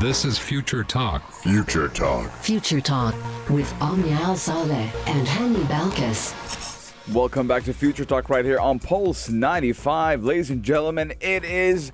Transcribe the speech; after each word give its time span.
This 0.00 0.24
is 0.24 0.38
Future 0.38 0.84
Talk. 0.84 1.28
Future 1.32 1.88
Talk. 1.88 2.30
Future 2.34 2.80
Talk 2.80 3.16
with 3.50 3.72
Omnia 3.80 4.14
Al 4.14 4.36
Saleh 4.36 4.92
and 5.08 5.26
Hani 5.26 5.64
Balkis. 5.66 6.94
Welcome 7.12 7.48
back 7.48 7.64
to 7.64 7.72
Future 7.72 8.04
Talk 8.04 8.30
right 8.30 8.44
here 8.44 8.60
on 8.60 8.78
Pulse 8.78 9.28
95. 9.28 10.22
Ladies 10.22 10.50
and 10.50 10.62
gentlemen, 10.62 11.14
it 11.20 11.44
is 11.44 11.90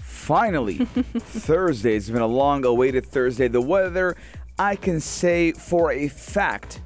finally 0.00 0.76
Thursday. 1.18 1.96
It's 1.96 2.08
been 2.08 2.22
a 2.22 2.26
long 2.26 2.64
awaited 2.64 3.04
Thursday. 3.04 3.48
The 3.48 3.60
weather, 3.60 4.16
I 4.58 4.76
can 4.76 4.98
say 4.98 5.52
for 5.52 5.92
a 5.92 6.08
fact, 6.08 6.81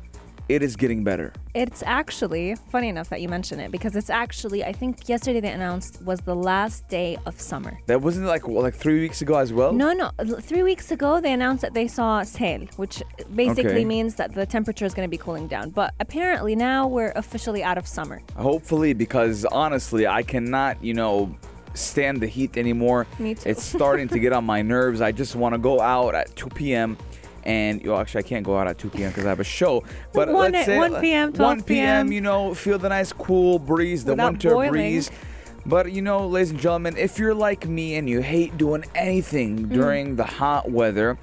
it 0.48 0.62
is 0.62 0.76
getting 0.76 1.02
better. 1.02 1.32
It's 1.54 1.82
actually 1.84 2.54
funny 2.70 2.88
enough 2.88 3.08
that 3.08 3.20
you 3.20 3.28
mention 3.28 3.58
it 3.60 3.70
because 3.72 3.96
it's 3.96 4.10
actually 4.10 4.64
I 4.64 4.72
think 4.72 5.08
yesterday 5.08 5.40
they 5.40 5.50
announced 5.50 6.02
was 6.02 6.20
the 6.20 6.36
last 6.36 6.86
day 6.88 7.16
of 7.26 7.40
summer. 7.40 7.78
That 7.86 8.00
wasn't 8.02 8.26
like 8.26 8.46
what, 8.46 8.62
like 8.62 8.74
three 8.74 9.00
weeks 9.00 9.22
ago 9.22 9.36
as 9.36 9.52
well. 9.52 9.72
No, 9.72 9.92
no. 9.92 10.10
Three 10.40 10.62
weeks 10.62 10.90
ago 10.90 11.20
they 11.20 11.32
announced 11.32 11.62
that 11.62 11.74
they 11.74 11.88
saw 11.88 12.20
Suhail, 12.22 12.72
which 12.78 13.02
basically 13.34 13.70
Okay. 13.72 13.84
means 13.84 14.14
that 14.16 14.34
the 14.34 14.46
temperature 14.46 14.84
is 14.84 14.94
going 14.94 15.06
to 15.06 15.10
be 15.10 15.18
cooling 15.18 15.48
down. 15.48 15.70
But 15.70 15.94
apparently 16.00 16.54
now 16.54 16.86
we're 16.86 17.12
officially 17.16 17.62
out 17.64 17.78
of 17.78 17.86
summer. 17.86 18.22
Hopefully, 18.36 18.92
because 18.92 19.44
honestly, 19.46 20.06
I 20.06 20.22
cannot, 20.22 20.82
you 20.82 20.94
know, 20.94 21.34
stand 21.74 22.20
the 22.20 22.26
heat 22.26 22.56
anymore. 22.56 23.06
Me 23.18 23.34
too. 23.34 23.48
It's 23.50 23.62
starting 23.62 24.08
to 24.08 24.18
get 24.18 24.32
on 24.32 24.44
my 24.44 24.62
nerves. 24.74 25.00
I 25.00 25.12
just 25.12 25.34
want 25.36 25.54
to 25.54 25.58
go 25.58 25.80
out 25.80 26.14
at 26.14 26.34
2 26.36 26.48
p.m. 26.50 26.96
And 27.46 27.80
you 27.82 27.94
actually, 27.94 28.24
I 28.24 28.28
can't 28.28 28.44
go 28.44 28.58
out 28.58 28.66
at 28.66 28.76
2 28.76 28.90
p.m. 28.90 29.10
because 29.10 29.24
I 29.24 29.28
have 29.28 29.38
a 29.40 29.44
show. 29.44 29.84
But 30.12 30.28
One 30.28 30.50
let's 30.52 30.56
at- 30.56 30.66
say 30.66 30.78
1 30.78 31.00
p.m., 31.00 31.28
1 31.28 31.32
12 31.34 31.66
p.m. 31.66 32.10
You 32.12 32.20
know, 32.20 32.54
feel 32.54 32.76
the 32.76 32.88
nice 32.88 33.12
cool 33.12 33.60
breeze, 33.60 34.04
the 34.04 34.12
Without 34.12 34.32
winter 34.32 34.50
boiling. 34.50 34.70
breeze. 34.70 35.10
But 35.64 35.92
you 35.92 36.02
know, 36.02 36.26
ladies 36.26 36.50
and 36.50 36.58
gentlemen, 36.60 36.96
if 36.96 37.18
you're 37.20 37.34
like 37.34 37.66
me 37.68 37.96
and 37.96 38.08
you 38.10 38.20
hate 38.20 38.56
doing 38.58 38.84
anything 38.96 39.58
Mm. 39.68 39.72
during 39.72 40.16
the 40.16 40.24
hot 40.24 40.70
weather, 40.70 41.16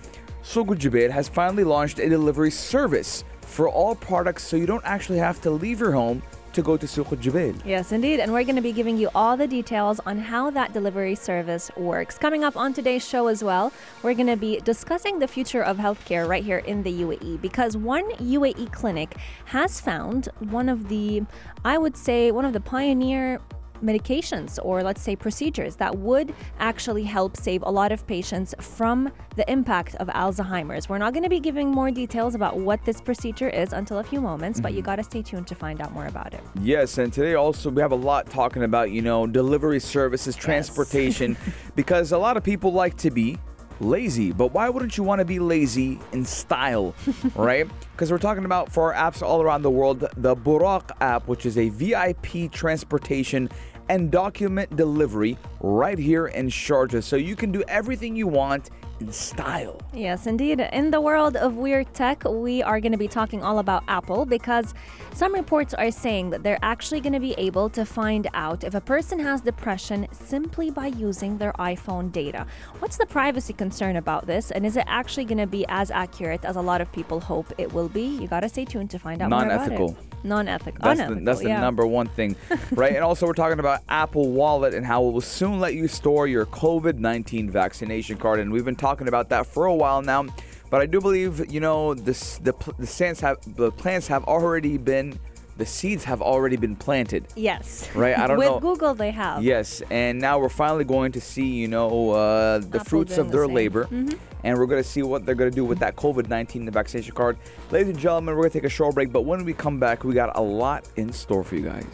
Jubail 0.43 1.09
has 1.11 1.27
finally 1.27 1.63
launched 1.65 1.99
a 1.99 2.07
delivery 2.09 2.51
service 2.51 3.23
for 3.41 3.67
all 3.69 3.93
products, 3.95 4.43
so 4.43 4.55
you 4.55 4.65
don't 4.65 4.83
actually 4.85 5.19
have 5.19 5.39
to 5.41 5.49
leave 5.49 5.79
your 5.79 5.91
home 5.91 6.21
to 6.53 6.61
go 6.61 6.77
to 6.77 6.85
Souq 6.85 7.07
Jubail. 7.17 7.59
Yes, 7.65 7.91
indeed. 7.91 8.19
And 8.19 8.31
we're 8.31 8.43
going 8.43 8.55
to 8.55 8.61
be 8.61 8.71
giving 8.71 8.97
you 8.97 9.09
all 9.13 9.35
the 9.35 9.47
details 9.47 9.99
on 10.05 10.17
how 10.17 10.49
that 10.51 10.73
delivery 10.73 11.15
service 11.15 11.71
works. 11.75 12.17
Coming 12.17 12.43
up 12.43 12.55
on 12.55 12.73
today's 12.73 13.07
show 13.07 13.27
as 13.27 13.43
well, 13.43 13.73
we're 14.01 14.13
going 14.13 14.27
to 14.27 14.37
be 14.37 14.59
discussing 14.59 15.19
the 15.19 15.27
future 15.27 15.63
of 15.63 15.77
healthcare 15.77 16.27
right 16.27 16.43
here 16.43 16.59
in 16.59 16.83
the 16.83 17.01
UAE 17.01 17.41
because 17.41 17.75
one 17.75 18.09
UAE 18.11 18.71
clinic 18.71 19.15
has 19.45 19.81
found 19.81 20.29
one 20.39 20.69
of 20.69 20.89
the, 20.89 21.23
I 21.65 21.77
would 21.77 21.97
say, 21.97 22.31
one 22.31 22.45
of 22.45 22.53
the 22.53 22.61
pioneer 22.61 23.39
medications 23.83 24.57
or 24.63 24.81
let's 24.81 25.01
say 25.01 25.15
procedures 25.15 25.75
that 25.75 25.95
would 25.97 26.33
actually 26.59 27.03
help 27.03 27.37
save 27.37 27.61
a 27.63 27.69
lot 27.69 27.91
of 27.91 28.07
patients 28.07 28.55
from 28.59 29.11
the 29.35 29.49
impact 29.51 29.95
of 29.95 30.07
Alzheimer's. 30.07 30.87
We're 30.89 30.97
not 30.97 31.13
going 31.13 31.23
to 31.23 31.29
be 31.29 31.39
giving 31.39 31.69
more 31.69 31.91
details 31.91 32.35
about 32.35 32.57
what 32.57 32.83
this 32.85 33.01
procedure 33.01 33.49
is 33.49 33.73
until 33.73 33.99
a 33.99 34.03
few 34.03 34.21
moments, 34.21 34.61
but 34.61 34.73
you 34.73 34.79
mm-hmm. 34.79 34.85
got 34.85 34.95
to 34.97 35.03
stay 35.03 35.21
tuned 35.21 35.47
to 35.47 35.55
find 35.55 35.81
out 35.81 35.91
more 35.93 36.07
about 36.07 36.33
it. 36.33 36.41
Yes, 36.61 36.97
and 36.97 37.11
today 37.11 37.33
also 37.33 37.69
we 37.69 37.81
have 37.81 37.91
a 37.91 37.95
lot 37.95 38.29
talking 38.29 38.63
about, 38.63 38.91
you 38.91 39.01
know, 39.01 39.27
delivery 39.27 39.79
services, 39.79 40.35
transportation, 40.35 41.37
because 41.75 42.11
a 42.11 42.17
lot 42.17 42.37
of 42.37 42.43
people 42.43 42.71
like 42.71 42.97
to 42.97 43.11
be 43.11 43.37
lazy, 43.79 44.31
but 44.31 44.53
why 44.53 44.69
wouldn't 44.69 44.97
you 44.97 45.03
want 45.03 45.19
to 45.19 45.25
be 45.25 45.39
lazy 45.39 45.99
in 46.11 46.25
style, 46.25 46.95
right? 47.35 47.67
Because 47.91 48.11
we're 48.11 48.17
talking 48.17 48.45
about 48.45 48.71
for 48.71 48.93
our 48.93 49.11
apps 49.11 49.21
all 49.21 49.41
around 49.41 49.61
the 49.61 49.71
world, 49.71 50.05
the 50.17 50.35
Buraq 50.35 50.91
app, 51.01 51.27
which 51.27 51.45
is 51.45 51.57
a 51.57 51.69
VIP 51.69 52.51
transportation 52.51 53.49
and 53.89 54.11
document 54.11 54.75
delivery 54.75 55.37
right 55.61 55.97
here 55.97 56.27
in 56.27 56.47
Sharjah. 56.47 57.03
So 57.03 57.15
you 57.15 57.35
can 57.35 57.51
do 57.51 57.63
everything 57.67 58.15
you 58.15 58.27
want 58.27 58.69
in 59.03 59.11
style. 59.13 59.79
Yes, 59.93 60.27
indeed. 60.27 60.59
In 60.59 60.91
the 60.91 61.01
world 61.01 61.35
of 61.35 61.55
weird 61.55 61.93
tech, 61.93 62.23
we 62.23 62.63
are 62.63 62.79
going 62.79 62.91
to 62.91 62.97
be 62.97 63.07
talking 63.07 63.43
all 63.43 63.59
about 63.59 63.83
Apple 63.87 64.25
because 64.25 64.73
some 65.13 65.33
reports 65.33 65.73
are 65.73 65.91
saying 65.91 66.29
that 66.31 66.43
they're 66.43 66.59
actually 66.61 67.01
going 67.01 67.13
to 67.13 67.19
be 67.19 67.33
able 67.37 67.69
to 67.69 67.85
find 67.85 68.27
out 68.33 68.63
if 68.63 68.73
a 68.75 68.81
person 68.81 69.19
has 69.19 69.41
depression 69.41 70.07
simply 70.11 70.71
by 70.71 70.87
using 70.87 71.37
their 71.37 71.53
iPhone 71.53 72.11
data. 72.11 72.45
What's 72.79 72.97
the 72.97 73.05
privacy 73.05 73.53
concern 73.53 73.97
about 73.97 74.25
this? 74.25 74.51
And 74.51 74.65
is 74.65 74.77
it 74.77 74.85
actually 74.87 75.25
going 75.25 75.37
to 75.37 75.47
be 75.47 75.65
as 75.67 75.91
accurate 75.91 76.45
as 76.45 76.55
a 76.55 76.61
lot 76.61 76.81
of 76.81 76.91
people 76.91 77.19
hope 77.19 77.51
it 77.57 77.71
will 77.73 77.89
be? 77.89 78.05
You 78.05 78.27
got 78.27 78.41
to 78.41 78.49
stay 78.49 78.65
tuned 78.65 78.89
to 78.91 78.99
find 78.99 79.21
out 79.21 79.29
more 79.29 79.39
Non-ethical. 79.45 79.91
about 79.91 80.03
it. 80.03 80.09
Non-ethical. 80.25 80.79
That's 80.81 80.99
Unethical, 80.99 81.19
the, 81.19 81.25
that's 81.25 81.41
the 81.41 81.49
yeah. 81.49 81.59
number 81.59 81.85
one 81.85 82.07
thing, 82.07 82.37
right? 82.71 82.95
and 82.95 83.03
also, 83.03 83.27
we're 83.27 83.33
talking 83.33 83.59
about 83.59 83.81
Apple 83.89 84.29
Wallet 84.31 84.73
and 84.73 84.85
how 84.85 85.05
it 85.05 85.11
will 85.11 85.19
soon 85.19 85.59
let 85.59 85.73
you 85.73 85.89
store 85.89 86.27
your 86.27 86.45
COVID 86.45 86.97
19 86.97 87.51
vaccination 87.51 88.17
card. 88.17 88.39
And 88.39 88.49
we've 88.49 88.63
been 88.63 88.77
talking 88.77 88.92
about 89.01 89.29
that 89.29 89.47
for 89.47 89.65
a 89.65 89.75
while 89.75 90.01
now. 90.01 90.25
But 90.69 90.81
I 90.81 90.85
do 90.87 90.99
believe, 91.01 91.51
you 91.51 91.59
know, 91.59 91.93
this, 91.93 92.37
the, 92.39 92.53
the, 92.79 92.87
plants 92.87 93.19
have, 93.21 93.37
the 93.55 93.71
plants 93.71 94.07
have 94.07 94.23
already 94.23 94.77
been, 94.79 95.19
the 95.55 95.67
seeds 95.67 96.03
have 96.05 96.19
already 96.21 96.55
been 96.55 96.75
planted. 96.75 97.27
Yes. 97.35 97.87
Right, 97.93 98.17
I 98.17 98.25
don't 98.25 98.37
With 98.39 98.47
know. 98.47 98.53
With 98.55 98.63
Google, 98.63 98.95
they 98.95 99.11
have. 99.11 99.43
Yes, 99.43 99.83
and 99.91 100.17
now 100.19 100.39
we're 100.39 100.49
finally 100.49 100.83
going 100.83 101.11
to 101.11 101.21
see, 101.21 101.45
you 101.45 101.67
know, 101.67 102.09
uh, 102.11 102.57
the 102.57 102.79
Apple 102.79 102.85
fruits 102.85 103.19
of 103.19 103.31
their 103.31 103.45
same. 103.45 103.53
labor. 103.53 103.85
Mhm. 103.85 104.17
And 104.45 104.57
we're 104.57 104.65
going 104.65 104.81
to 104.83 104.89
see 104.89 105.03
what 105.03 105.25
they're 105.25 105.35
going 105.35 105.49
to 105.51 105.55
do 105.55 105.63
with 105.63 105.79
that 105.79 105.95
COVID 105.95 106.27
19 106.27 106.69
vaccination 106.71 107.13
card. 107.15 107.37
Ladies 107.71 107.87
and 107.89 107.97
gentlemen, 107.99 108.35
we're 108.35 108.41
going 108.41 108.51
to 108.51 108.57
take 108.59 108.65
a 108.65 108.69
short 108.69 108.93
break, 108.95 109.09
but 109.11 109.21
when 109.21 109.45
we 109.45 109.53
come 109.53 109.79
back, 109.79 110.03
we 110.03 110.13
got 110.13 110.35
a 110.35 110.41
lot 110.41 110.85
in 110.97 111.13
store 111.13 111.43
for 111.45 111.55
you 111.55 111.61
guys. 111.61 111.85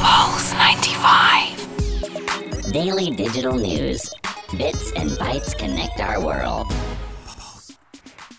Pulse 0.00 0.52
95. 0.52 2.72
Daily 2.72 3.14
digital 3.16 3.54
news. 3.54 4.10
Bits 4.54 4.92
and 4.92 5.10
bytes 5.10 5.58
connect 5.58 5.98
our 6.00 6.24
world. 6.24 6.68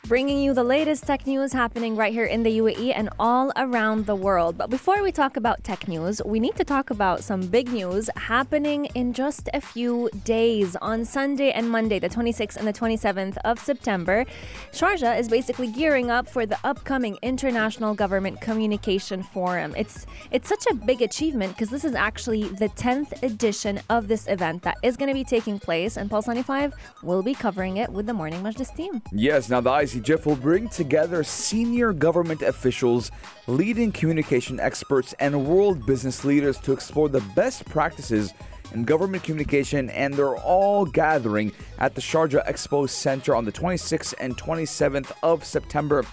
Bringing 0.07 0.41
you 0.41 0.53
the 0.53 0.63
latest 0.63 1.05
tech 1.05 1.27
news 1.27 1.51
happening 1.51 1.97
right 1.97 2.13
here 2.13 2.23
in 2.23 2.43
the 2.43 2.59
UAE 2.59 2.93
and 2.95 3.09
all 3.19 3.51
around 3.57 4.05
the 4.05 4.15
world. 4.15 4.57
But 4.57 4.69
before 4.69 5.03
we 5.03 5.11
talk 5.11 5.35
about 5.35 5.65
tech 5.65 5.85
news, 5.85 6.21
we 6.23 6.39
need 6.39 6.55
to 6.55 6.63
talk 6.63 6.91
about 6.91 7.25
some 7.25 7.41
big 7.41 7.67
news 7.73 8.09
happening 8.15 8.85
in 8.95 9.11
just 9.11 9.49
a 9.53 9.59
few 9.59 10.09
days. 10.23 10.77
On 10.77 11.03
Sunday 11.03 11.51
and 11.51 11.69
Monday, 11.69 11.99
the 11.99 12.07
26th 12.07 12.55
and 12.55 12.65
the 12.65 12.71
27th 12.71 13.35
of 13.43 13.59
September, 13.59 14.23
Sharjah 14.71 15.19
is 15.19 15.27
basically 15.27 15.67
gearing 15.67 16.09
up 16.09 16.25
for 16.25 16.45
the 16.45 16.57
upcoming 16.63 17.17
International 17.21 17.93
Government 17.93 18.39
Communication 18.39 19.23
Forum. 19.23 19.73
It's 19.75 20.05
it's 20.31 20.47
such 20.47 20.67
a 20.71 20.73
big 20.73 21.01
achievement 21.01 21.51
because 21.51 21.69
this 21.69 21.83
is 21.83 21.95
actually 21.95 22.43
the 22.43 22.69
10th 22.69 23.23
edition 23.23 23.81
of 23.89 24.07
this 24.07 24.25
event 24.29 24.63
that 24.63 24.77
is 24.83 24.95
going 24.95 25.09
to 25.09 25.13
be 25.13 25.25
taking 25.25 25.59
place, 25.59 25.97
and 25.97 26.09
Pulse 26.09 26.27
95 26.27 26.73
will 27.03 27.23
be 27.23 27.33
covering 27.33 27.75
it 27.75 27.89
with 27.91 28.05
the 28.05 28.13
Morning 28.13 28.41
Majlis 28.41 28.73
team. 28.73 29.01
Yes, 29.11 29.49
now 29.49 29.59
the 29.59 29.96
ICGF 30.01 30.25
will 30.25 30.35
bring 30.35 30.69
together 30.69 31.23
senior 31.23 31.93
government 31.93 32.41
officials, 32.41 33.11
leading 33.47 33.91
communication 33.91 34.59
experts, 34.59 35.13
and 35.19 35.45
world 35.45 35.85
business 35.85 36.23
leaders 36.23 36.59
to 36.59 36.71
explore 36.71 37.09
the 37.09 37.21
best 37.35 37.65
practices 37.65 38.33
in 38.73 38.83
government 38.83 39.23
communication, 39.23 39.89
and 39.91 40.13
they're 40.13 40.37
all 40.37 40.85
gathering 40.85 41.51
at 41.79 41.95
the 41.95 42.01
Sharjah 42.01 42.45
Expo 42.47 42.89
Center 42.89 43.35
on 43.35 43.45
the 43.45 43.51
26th 43.51 44.13
and 44.19 44.37
27th 44.37 45.11
of 45.23 45.43
September. 45.43 46.05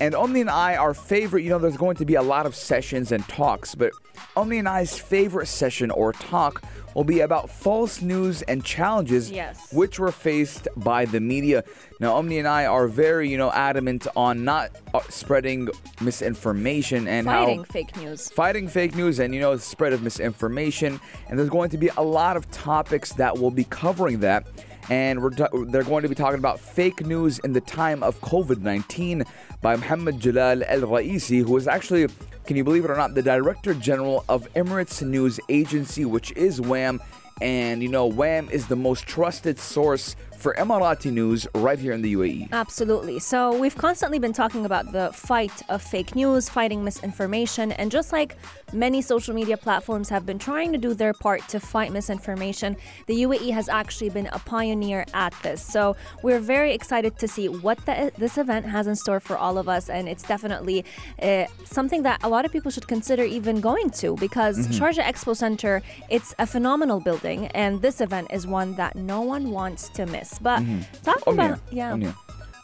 And 0.00 0.14
Omni 0.14 0.40
and 0.40 0.50
I, 0.50 0.76
our 0.76 0.94
favorite, 0.94 1.42
you 1.42 1.50
know, 1.50 1.58
there's 1.58 1.76
going 1.76 1.96
to 1.96 2.06
be 2.06 2.14
a 2.14 2.22
lot 2.22 2.46
of 2.46 2.54
sessions 2.56 3.12
and 3.12 3.22
talks, 3.28 3.74
but 3.74 3.92
Omni 4.34 4.58
and 4.58 4.68
I's 4.68 4.98
favorite 4.98 5.46
session 5.46 5.90
or 5.90 6.12
talk 6.14 6.62
will 6.94 7.04
be 7.04 7.20
about 7.20 7.48
false 7.50 8.00
news 8.02 8.42
and 8.42 8.64
challenges 8.64 9.30
Yes. 9.30 9.72
which 9.72 9.98
were 10.00 10.10
faced 10.10 10.66
by 10.76 11.04
the 11.04 11.20
media. 11.20 11.62
Now, 12.00 12.16
Omni 12.16 12.38
and 12.38 12.48
I 12.48 12.64
are 12.66 12.88
very, 12.88 13.28
you 13.28 13.36
know, 13.38 13.52
adamant 13.52 14.06
on 14.16 14.42
not 14.44 14.70
uh, 14.94 15.00
spreading 15.10 15.68
misinformation 16.00 17.06
and 17.06 17.26
Fighting 17.26 17.64
fake 17.64 17.96
news. 17.96 18.30
fighting 18.30 18.68
fake 18.68 18.94
news 18.96 19.18
and 19.20 19.34
you 19.34 19.40
know 19.40 19.54
the 19.54 19.62
spread 19.62 19.92
of 19.92 20.02
misinformation 20.02 20.98
and 21.28 21.38
there's 21.38 21.48
going 21.50 21.70
to 21.70 21.78
be 21.78 21.88
a 21.96 22.02
lot 22.02 22.36
of 22.36 22.50
topics 22.50 23.12
that 23.14 23.38
will 23.38 23.50
be 23.50 23.64
covering 23.64 24.20
that 24.20 24.46
and 24.88 25.22
we're 25.22 25.30
ta- 25.30 25.48
they're 25.68 25.82
going 25.82 26.02
to 26.02 26.08
be 26.08 26.14
talking 26.14 26.38
about 26.38 26.58
fake 26.58 27.04
news 27.04 27.38
in 27.40 27.52
the 27.52 27.60
time 27.60 28.02
of 28.02 28.20
COVID-19 28.20 29.26
by 29.60 29.76
Muhammad 29.76 30.20
Jalal 30.20 30.62
Al 30.64 30.80
Raisi 30.80 31.44
who 31.44 31.56
is 31.56 31.68
actually 31.68 32.08
can 32.46 32.56
you 32.56 32.64
believe 32.64 32.84
it 32.84 32.90
or 32.90 32.96
not 32.96 33.14
the 33.14 33.22
director 33.22 33.74
general 33.74 34.24
of 34.28 34.52
Emirates 34.54 35.06
News 35.06 35.38
Agency 35.48 36.04
which 36.04 36.32
is 36.32 36.60
WAM 36.60 37.00
and 37.40 37.82
you 37.82 37.88
know 37.88 38.06
WAM 38.06 38.48
is 38.50 38.66
the 38.66 38.76
most 38.76 39.06
trusted 39.06 39.58
source 39.58 40.16
for 40.40 40.54
Emirati 40.54 41.12
news 41.12 41.46
right 41.54 41.78
here 41.78 41.92
in 41.92 42.02
the 42.02 42.14
UAE. 42.14 42.50
Absolutely. 42.52 43.18
So, 43.18 43.56
we've 43.56 43.76
constantly 43.76 44.18
been 44.18 44.32
talking 44.32 44.64
about 44.64 44.92
the 44.92 45.12
fight 45.12 45.62
of 45.68 45.82
fake 45.82 46.16
news, 46.16 46.48
fighting 46.48 46.82
misinformation, 46.82 47.72
and 47.72 47.90
just 47.90 48.12
like 48.12 48.36
many 48.72 49.02
social 49.02 49.34
media 49.34 49.56
platforms 49.56 50.08
have 50.08 50.24
been 50.24 50.38
trying 50.38 50.72
to 50.72 50.78
do 50.78 50.94
their 50.94 51.12
part 51.12 51.46
to 51.48 51.60
fight 51.60 51.92
misinformation, 51.92 52.76
the 53.06 53.22
UAE 53.22 53.50
has 53.52 53.68
actually 53.68 54.10
been 54.10 54.28
a 54.32 54.38
pioneer 54.38 55.04
at 55.12 55.34
this. 55.42 55.62
So, 55.62 55.96
we're 56.22 56.40
very 56.40 56.72
excited 56.72 57.18
to 57.18 57.28
see 57.28 57.48
what 57.48 57.84
the, 57.84 58.10
this 58.16 58.38
event 58.38 58.66
has 58.66 58.86
in 58.86 58.96
store 58.96 59.20
for 59.20 59.36
all 59.36 59.58
of 59.58 59.68
us, 59.68 59.90
and 59.90 60.08
it's 60.08 60.22
definitely 60.22 60.84
uh, 61.22 61.44
something 61.64 62.02
that 62.02 62.18
a 62.22 62.28
lot 62.28 62.44
of 62.44 62.52
people 62.52 62.70
should 62.70 62.88
consider 62.88 63.24
even 63.24 63.60
going 63.60 63.90
to 63.90 64.16
because 64.16 64.68
Sharjah 64.68 65.04
Expo 65.04 65.36
Center, 65.36 65.82
it's 66.08 66.34
a 66.38 66.46
phenomenal 66.46 67.00
building, 67.00 67.48
and 67.48 67.82
this 67.82 68.00
event 68.00 68.28
is 68.30 68.46
one 68.46 68.74
that 68.76 68.96
no 68.96 69.20
one 69.20 69.50
wants 69.50 69.88
to 69.90 70.06
miss. 70.06 70.29
Yes, 70.30 70.38
but 70.38 70.60
mm-hmm. 70.60 70.80
talk 71.02 71.26
Omnia, 71.26 71.44
about 71.44 71.60
yeah. 71.72 72.12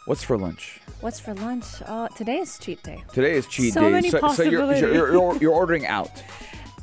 What's 0.07 0.23
for 0.23 0.39
lunch? 0.39 0.81
What's 1.01 1.19
for 1.19 1.35
lunch? 1.35 1.67
Oh, 1.87 2.09
today 2.17 2.39
is 2.39 2.59
cheat 2.59 2.83
day. 2.83 3.03
Today 3.13 3.35
is 3.35 3.47
cheat 3.47 3.75
So 3.75 3.81
day. 3.81 3.91
many 3.91 4.11
so, 4.11 4.19
so 4.19 4.43
you're, 4.43 4.61
possibilities. 4.61 4.81
you're, 4.81 5.13
you're, 5.13 5.37
you're 5.39 5.55
ordering 5.55 5.87
out. 5.87 6.23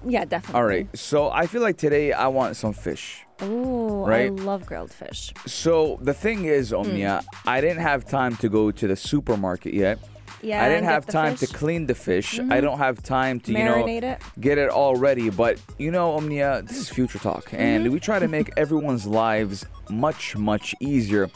Yeah, 0.05 0.25
definitely. 0.25 0.59
All 0.59 0.67
right. 0.67 0.97
So 0.97 1.29
I 1.31 1.47
feel 1.47 1.61
like 1.61 1.77
today 1.77 2.11
I 2.11 2.27
want 2.27 2.57
some 2.57 2.73
fish. 2.73 3.25
Ooh, 3.41 4.03
I 4.03 4.27
love 4.27 4.65
grilled 4.65 4.91
fish. 4.91 5.31
So 5.45 5.97
the 6.01 6.13
thing 6.13 6.43
is, 6.43 6.73
Omnia, 6.73 7.21
hmm. 7.21 7.49
I 7.49 7.61
didn't 7.61 7.83
have 7.83 8.03
time 8.03 8.35
to 8.37 8.49
go 8.49 8.69
to 8.69 8.85
the 8.85 8.97
supermarket 8.97 9.73
yet. 9.73 9.99
Yeah, 10.43 10.63
I 10.63 10.69
didn't 10.69 10.85
have 10.85 11.05
time 11.05 11.35
fish. 11.35 11.49
to 11.49 11.55
clean 11.55 11.85
the 11.85 11.95
fish. 11.95 12.37
I 12.37 12.43
mm-hmm. 12.43 12.61
don't 12.61 12.77
have 12.77 13.01
time 13.01 13.39
to, 13.41 13.51
you 13.53 13.63
know, 13.63 13.87
it. 13.87 14.21
get 14.39 14.57
it 14.57 14.69
all 14.69 14.95
ready. 14.95 15.29
But 15.29 15.59
you 15.77 15.89
know, 15.89 16.11
Omnia, 16.11 16.63
this 16.63 16.77
is 16.77 16.89
future 16.89 17.19
talk, 17.19 17.53
and 17.53 17.85
mm-hmm. 17.85 17.93
we 17.93 17.99
try 17.99 18.19
to 18.19 18.27
make 18.27 18.51
everyone's 18.57 19.07
lives 19.07 19.65
much, 19.89 20.35
much 20.35 20.75
easier. 20.79 21.29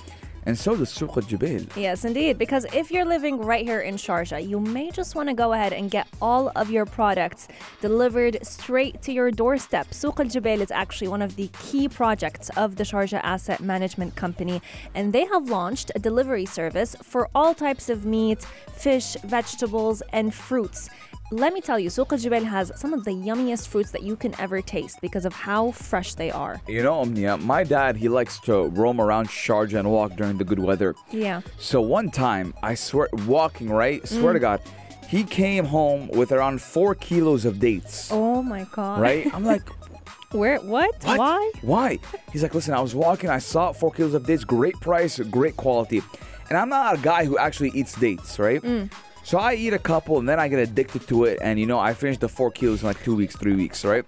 And 0.48 0.58
so 0.58 0.78
does 0.78 0.90
Souq 0.98 1.18
al 1.18 1.24
Jubail. 1.24 1.68
Yes, 1.76 2.06
indeed. 2.06 2.38
Because 2.38 2.66
if 2.74 2.90
you're 2.90 3.04
living 3.04 3.38
right 3.38 3.66
here 3.66 3.82
in 3.82 3.96
Sharjah, 3.96 4.48
you 4.48 4.62
may 4.62 4.92
just 4.92 5.14
want 5.14 5.28
to 5.28 5.36
go 5.36 5.52
ahead 5.52 5.74
and 5.74 5.92
get 5.92 6.08
all 6.22 6.54
of 6.56 6.72
your 6.72 6.86
products 6.86 7.50
delivered 7.82 8.38
straight 8.44 9.02
to 9.02 9.12
your 9.12 9.30
doorstep. 9.30 9.88
Souq 9.90 10.18
al 10.22 10.28
Jubail 10.28 10.62
is 10.62 10.72
actually 10.72 11.10
one 11.10 11.22
of 11.22 11.36
the 11.36 11.50
key 11.60 11.90
projects 11.90 12.50
of 12.56 12.78
the 12.78 12.86
Sharjah 12.86 13.20
Asset 13.24 13.60
Management 13.60 14.16
Company, 14.16 14.62
and 14.96 15.12
they 15.12 15.26
have 15.26 15.50
launched 15.50 15.92
a 15.96 16.00
delivery 16.00 16.46
service 16.46 16.96
for 17.04 17.28
all 17.36 17.54
types 17.54 17.90
of 17.90 18.06
meat, 18.06 18.46
fish, 18.72 19.18
vegetables, 19.26 20.02
and 20.14 20.34
fruits. 20.34 20.90
Let 21.30 21.52
me 21.52 21.60
tell 21.60 21.78
you, 21.78 21.90
Souq 21.90 22.10
al 22.14 22.18
Jubail 22.18 22.46
has 22.46 22.72
some 22.80 22.94
of 22.94 23.04
the 23.04 23.12
yummiest 23.12 23.68
fruits 23.68 23.92
that 23.92 24.02
you 24.02 24.16
can 24.16 24.34
ever 24.40 24.62
taste 24.62 25.02
because 25.02 25.26
of 25.26 25.34
how 25.34 25.72
fresh 25.72 26.14
they 26.14 26.32
are. 26.32 26.62
You 26.70 26.84
know, 26.84 27.00
Omnia, 27.02 27.36
my 27.38 27.66
dad, 27.66 27.98
he 27.98 28.08
likes 28.08 28.40
to 28.42 28.68
roam 28.70 29.02
around 29.02 29.28
Sharjah 29.28 29.80
and 29.80 29.92
walk 29.92 30.16
during 30.16 30.38
the 30.38 30.46
good 30.46 30.60
weather. 30.60 30.96
Yeah. 31.12 31.42
So 31.60 31.82
one 31.82 32.12
time, 32.12 32.54
I 32.64 32.76
swear, 32.76 33.10
walking, 33.26 33.70
right? 33.70 34.08
Swear 34.08 34.32
to 34.32 34.40
God, 34.40 34.62
he 35.10 35.26
came 35.26 35.66
home 35.66 36.08
with 36.08 36.32
around 36.32 36.62
four 36.62 36.96
kilos 36.96 37.44
of 37.44 37.60
dates, 37.60 38.10
Oh 38.10 38.42
my 38.42 38.66
God. 38.72 39.02
right? 39.02 39.28
I'm 39.34 39.44
like, 39.44 39.64
Where? 40.32 40.60
What? 40.60 40.96
What? 41.04 41.20
Why? 41.20 41.52
Why? 41.62 42.00
He's 42.32 42.44
like, 42.44 42.56
listen, 42.56 42.74
I 42.74 42.80
was 42.80 42.96
walking, 42.96 43.30
I 43.30 43.40
saw 43.40 43.74
four 43.74 43.92
kilos 43.92 44.14
of 44.14 44.26
dates, 44.26 44.46
great 44.46 44.80
price, 44.80 45.20
great 45.20 45.58
quality. 45.58 46.02
And 46.50 46.58
I'm 46.58 46.70
not 46.70 46.96
a 46.96 47.02
guy 47.02 47.26
who 47.26 47.38
actually 47.38 47.72
eats 47.72 47.96
dates, 47.96 48.40
right? 48.40 48.62
Mm. 48.62 48.90
So 49.28 49.38
I 49.38 49.56
eat 49.56 49.74
a 49.74 49.80
couple 49.80 50.20
and 50.20 50.30
then 50.30 50.40
I 50.40 50.48
get 50.48 50.60
addicted 50.60 51.06
to 51.10 51.26
it. 51.26 51.40
And 51.42 51.60
you 51.60 51.66
know, 51.66 51.78
I 51.80 51.94
finished 51.94 52.22
the 52.22 52.30
four 52.30 52.50
kilos 52.50 52.82
in 52.82 52.88
like 52.88 53.04
two 53.04 53.14
weeks, 53.14 53.36
three 53.36 53.56
weeks, 53.56 53.84
right? 53.84 54.06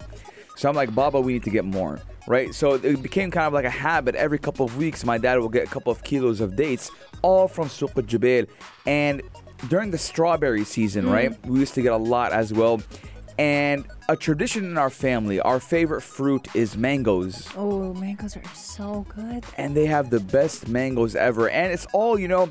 So 0.55 0.69
I'm 0.69 0.75
like, 0.77 0.95
Baba, 0.95 1.19
we 1.19 1.33
need 1.33 1.43
to 1.43 1.49
get 1.49 1.65
more, 1.65 1.99
right? 2.25 2.55
So 2.55 2.75
it 2.75 3.01
became 3.01 3.29
kind 3.29 3.45
of 3.45 3.51
like 3.51 3.65
a 3.65 3.69
habit. 3.69 4.15
Every 4.15 4.39
couple 4.39 4.65
of 4.65 4.77
weeks, 4.77 5.03
my 5.03 5.17
dad 5.17 5.37
will 5.37 5.49
get 5.49 5.67
a 5.67 5.69
couple 5.69 5.91
of 5.91 6.05
kilos 6.05 6.39
of 6.39 6.55
dates, 6.55 6.89
all 7.21 7.49
from 7.49 7.67
Souq 7.67 7.97
al 7.97 8.03
Jubail. 8.03 8.47
And 8.85 9.21
during 9.67 9.91
the 9.91 9.97
strawberry 9.97 10.63
season, 10.63 11.03
Mm. 11.07 11.11
right, 11.11 11.45
we 11.45 11.59
used 11.59 11.73
to 11.73 11.81
get 11.81 11.91
a 11.91 11.97
lot 11.97 12.31
as 12.31 12.53
well. 12.53 12.81
And 13.37 13.85
a 14.07 14.15
tradition 14.15 14.63
in 14.63 14.77
our 14.77 14.89
family, 14.89 15.41
our 15.41 15.59
favorite 15.59 16.01
fruit 16.01 16.47
is 16.55 16.77
mangoes. 16.77 17.45
Oh, 17.57 17.93
mangoes 17.93 18.37
are 18.37 18.43
so 18.55 19.05
good. 19.15 19.43
And 19.57 19.75
they 19.75 19.85
have 19.85 20.11
the 20.11 20.21
best 20.21 20.69
mangoes 20.69 21.13
ever. 21.15 21.49
And 21.49 21.73
it's 21.73 21.87
all, 21.93 22.17
you 22.17 22.29
know, 22.29 22.49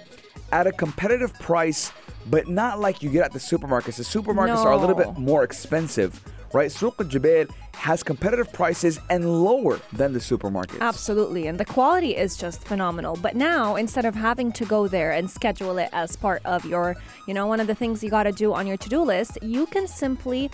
at 0.53 0.67
a 0.67 0.73
competitive 0.73 1.33
price, 1.35 1.93
but 2.27 2.49
not 2.49 2.79
like 2.81 3.03
you 3.03 3.11
get 3.11 3.25
at 3.25 3.33
the 3.33 3.39
supermarkets. 3.39 3.97
The 3.97 4.03
supermarkets 4.03 4.65
are 4.65 4.73
a 4.73 4.77
little 4.77 4.97
bit 4.97 5.19
more 5.19 5.45
expensive, 5.45 6.23
right? 6.53 6.71
Souq 6.71 6.99
al 7.01 7.55
has 7.75 8.03
competitive 8.03 8.53
prices 8.53 8.99
and 9.09 9.45
lower 9.45 9.79
than 9.93 10.13
the 10.13 10.19
supermarkets. 10.19 10.81
Absolutely. 10.81 11.47
And 11.47 11.61
the 11.61 11.65
quality 11.65 12.17
is 12.17 12.37
just 12.37 12.65
phenomenal. 12.65 13.17
But 13.17 13.37
now, 13.37 13.77
instead 13.77 14.05
of 14.05 14.17
having 14.17 14.51
to 14.53 14.65
go 14.65 14.89
there 14.89 15.13
and 15.13 15.31
schedule 15.31 15.79
it 15.79 15.89
as 15.93 16.17
part 16.17 16.43
of 16.45 16.65
your, 16.65 16.97
you 17.29 17.35
know, 17.35 17.47
one 17.47 17.61
of 17.61 17.69
the 17.69 17.77
things 17.77 18.03
you 18.03 18.11
got 18.11 18.25
to 18.25 18.33
do 18.33 18.53
on 18.53 18.67
your 18.67 18.77
to 18.79 18.89
do 18.89 19.03
list, 19.03 19.39
you 19.43 19.67
can 19.67 19.87
simply 19.87 20.51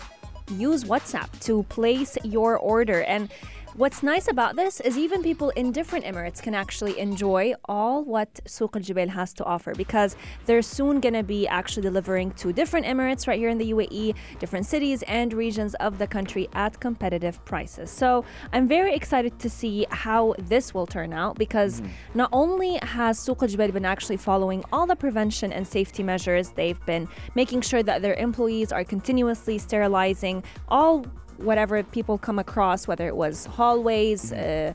use 0.51 0.85
WhatsApp 0.85 1.31
to 1.41 1.63
place 1.65 2.19
your 2.25 2.59
order. 2.59 3.03
And 3.05 3.31
What's 3.77 4.05
nice 4.05 4.29
about 4.29 4.55
this 4.55 4.79
is 4.79 4.97
even 4.97 5.21
people 5.21 5.51
in 5.51 5.73
different 5.73 6.05
Emirates 6.05 6.41
can 6.41 6.55
actually 6.55 6.97
enjoy 6.97 7.55
all 7.65 8.05
what 8.05 8.33
Souq 8.45 8.77
al 8.77 8.83
Jubail 8.83 9.09
has 9.09 9.33
to 9.33 9.45
offer 9.45 9.75
because 9.75 10.15
they're 10.47 10.63
soon 10.63 11.01
going 11.01 11.15
to 11.15 11.25
be 11.25 11.49
actually 11.49 11.83
delivering 11.83 12.31
to 12.35 12.53
different 12.53 12.87
Emirates 12.87 13.27
right 13.27 13.37
here 13.37 13.49
in 13.49 13.59
the 13.59 13.73
UAE, 13.73 14.15
different 14.39 14.67
cities 14.67 15.03
and 15.09 15.35
regions 15.35 15.75
of 15.87 15.99
the 15.99 16.07
country 16.07 16.49
at 16.53 16.79
competitive 16.79 17.45
prices. 17.47 17.91
So 17.91 18.25
I'm 18.53 18.69
very 18.69 18.95
excited 18.95 19.41
to 19.41 19.51
see 19.51 19.87
how 19.91 20.37
this 20.39 20.73
will 20.73 20.87
turn 20.87 21.13
out 21.13 21.37
because 21.37 21.81
mm. 21.81 21.89
not 22.15 22.29
only 22.33 22.79
has 22.81 23.19
Souq 23.19 23.43
al 23.43 23.49
Jubail 23.49 23.73
been 23.73 23.85
actually 23.85 24.19
following 24.19 24.63
all 24.73 24.87
the 24.87 24.95
prevention 24.95 25.53
and 25.53 25.67
safety 25.67 26.05
measures, 26.05 26.51
they've 26.51 26.87
been 26.87 27.09
making 27.35 27.63
sure 27.63 27.83
that 27.83 28.03
their 28.03 28.15
employees 28.15 28.71
are 28.71 28.85
continuously 28.85 29.59
sterilizing 29.59 30.45
all 30.69 31.05
whatever 31.39 31.83
people 31.83 32.19
come 32.19 32.39
across, 32.39 32.87
whether 32.89 33.07
it 33.07 33.17
was 33.17 33.47
hallways, 33.47 34.33
uh, 34.33 34.73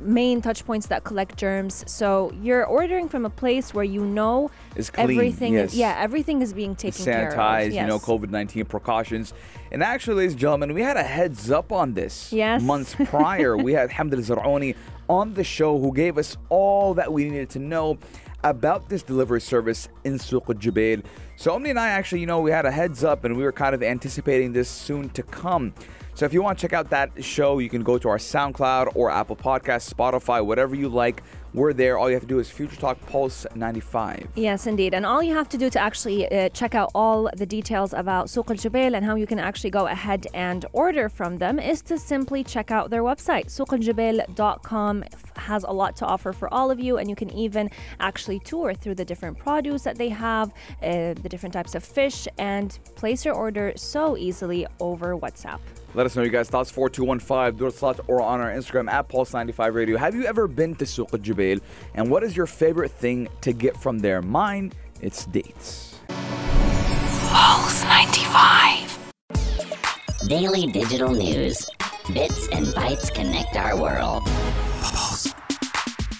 main 0.00 0.40
touch 0.40 0.64
points 0.64 0.86
that 0.86 1.04
collect 1.04 1.36
germs. 1.36 1.84
So 1.86 2.32
you're 2.42 2.64
ordering 2.64 3.08
from 3.08 3.24
a 3.24 3.30
place 3.30 3.72
where 3.74 3.84
you 3.84 4.04
know 4.04 4.50
It's 4.76 4.90
clean, 4.90 5.10
everything. 5.10 5.52
yes. 5.54 5.74
Yeah, 5.74 5.96
everything 5.98 6.42
is 6.42 6.52
being 6.52 6.74
taken 6.74 7.04
care 7.04 7.28
of. 7.28 7.34
sanitized, 7.34 7.74
you 7.74 7.86
know, 7.86 7.98
COVID 7.98 8.30
19 8.30 8.64
precautions. 8.66 9.34
And 9.70 9.82
actually, 9.82 10.16
ladies 10.16 10.32
and 10.32 10.40
gentlemen, 10.40 10.74
we 10.74 10.82
had 10.82 10.96
a 10.96 11.02
heads 11.02 11.50
up 11.50 11.72
on 11.72 11.94
this 11.94 12.32
Yes. 12.32 12.62
months 12.62 12.94
prior. 13.04 13.56
we 13.56 13.72
had 13.72 13.90
Hamd 13.90 14.12
al 14.12 14.18
Zaroni 14.20 14.74
on 15.08 15.34
the 15.34 15.44
show 15.44 15.78
who 15.78 15.92
gave 15.92 16.16
us 16.18 16.36
all 16.48 16.94
that 16.94 17.12
we 17.12 17.24
needed 17.28 17.50
to 17.50 17.58
know 17.58 17.98
about 18.44 18.88
this 18.88 19.02
delivery 19.02 19.40
service 19.40 19.88
in 20.04 20.14
Souq 20.14 20.48
al. 20.48 21.02
So, 21.36 21.54
Omni 21.54 21.70
and 21.70 21.78
I 21.78 21.88
actually, 21.88 22.20
you 22.20 22.26
know, 22.26 22.40
we 22.40 22.50
had 22.50 22.66
a 22.66 22.70
heads 22.70 23.04
up 23.04 23.24
and 23.24 23.36
we 23.36 23.42
were 23.42 23.52
kind 23.52 23.74
of 23.74 23.82
anticipating 23.82 24.52
this 24.52 24.68
soon 24.68 25.10
to 25.10 25.22
come. 25.22 25.74
So, 26.14 26.26
if 26.26 26.34
you 26.34 26.42
want 26.42 26.58
to 26.58 26.62
check 26.62 26.74
out 26.74 26.90
that 26.90 27.24
show, 27.24 27.58
you 27.58 27.70
can 27.70 27.82
go 27.82 27.96
to 27.96 28.08
our 28.08 28.18
SoundCloud 28.18 28.92
or 28.94 29.10
Apple 29.10 29.36
Podcast, 29.36 29.92
Spotify, 29.92 30.44
whatever 30.44 30.74
you 30.74 30.88
like. 30.90 31.22
We're 31.54 31.74
there. 31.74 31.98
All 31.98 32.08
you 32.08 32.14
have 32.14 32.22
to 32.22 32.28
do 32.28 32.38
is 32.38 32.50
Future 32.50 32.76
Talk 32.76 32.98
Pulse 33.06 33.46
95. 33.54 34.28
Yes, 34.36 34.66
indeed. 34.66 34.94
And 34.94 35.04
all 35.04 35.22
you 35.22 35.34
have 35.34 35.50
to 35.50 35.58
do 35.58 35.68
to 35.68 35.78
actually 35.78 36.30
uh, 36.30 36.48
check 36.50 36.74
out 36.74 36.90
all 36.94 37.28
the 37.36 37.44
details 37.44 37.92
about 37.92 38.28
Souq 38.28 38.50
al 38.50 38.56
Jubail 38.56 38.96
and 38.96 39.04
how 39.04 39.16
you 39.16 39.26
can 39.26 39.38
actually 39.38 39.68
go 39.68 39.86
ahead 39.86 40.26
and 40.32 40.64
order 40.72 41.10
from 41.10 41.36
them 41.36 41.58
is 41.58 41.82
to 41.82 41.98
simply 41.98 42.42
check 42.42 42.70
out 42.70 42.88
their 42.88 43.02
website. 43.02 43.46
souqaljubail.com 43.46 45.04
has 45.36 45.64
a 45.64 45.70
lot 45.72 45.94
to 45.96 46.06
offer 46.06 46.32
for 46.32 46.52
all 46.52 46.70
of 46.70 46.80
you, 46.80 46.96
and 46.96 47.10
you 47.10 47.16
can 47.16 47.30
even 47.34 47.70
actually 48.00 48.38
tour 48.38 48.72
through 48.72 48.94
the 48.94 49.04
different 49.04 49.38
produce 49.38 49.82
that 49.82 49.98
they 49.98 50.08
have, 50.08 50.52
uh, 50.82 51.12
the 51.14 51.28
different 51.28 51.52
types 51.52 51.74
of 51.74 51.84
fish, 51.84 52.26
and 52.38 52.78
place 52.94 53.26
your 53.26 53.34
order 53.34 53.72
so 53.76 54.16
easily 54.16 54.66
over 54.80 55.16
WhatsApp. 55.18 55.60
Let 55.94 56.06
us 56.06 56.16
know 56.16 56.22
your 56.22 56.30
guys' 56.30 56.48
thoughts 56.48 56.70
4215 56.70 57.58
Dur 57.58 57.70
Slot 57.70 58.00
or 58.08 58.22
on 58.22 58.40
our 58.40 58.50
Instagram 58.50 58.90
at 58.90 59.10
Pulse95 59.10 59.74
Radio. 59.74 59.98
Have 59.98 60.14
you 60.14 60.24
ever 60.24 60.48
been 60.48 60.74
to 60.76 60.86
Souq 60.86 61.12
al 61.12 61.18
Jubail? 61.18 61.60
And 61.94 62.10
what 62.10 62.22
is 62.22 62.34
your 62.34 62.46
favorite 62.46 62.90
thing 62.90 63.28
to 63.42 63.52
get 63.52 63.76
from 63.76 63.98
there? 63.98 64.22
Mine, 64.22 64.72
it's 65.02 65.26
dates. 65.26 65.98
Pulse 66.08 67.84
95. 67.84 68.98
Daily 70.28 70.72
digital 70.72 71.12
news. 71.12 71.68
Bits 72.14 72.48
and 72.48 72.66
bytes 72.68 73.12
connect 73.12 73.54
our 73.56 73.78
world. 73.78 74.26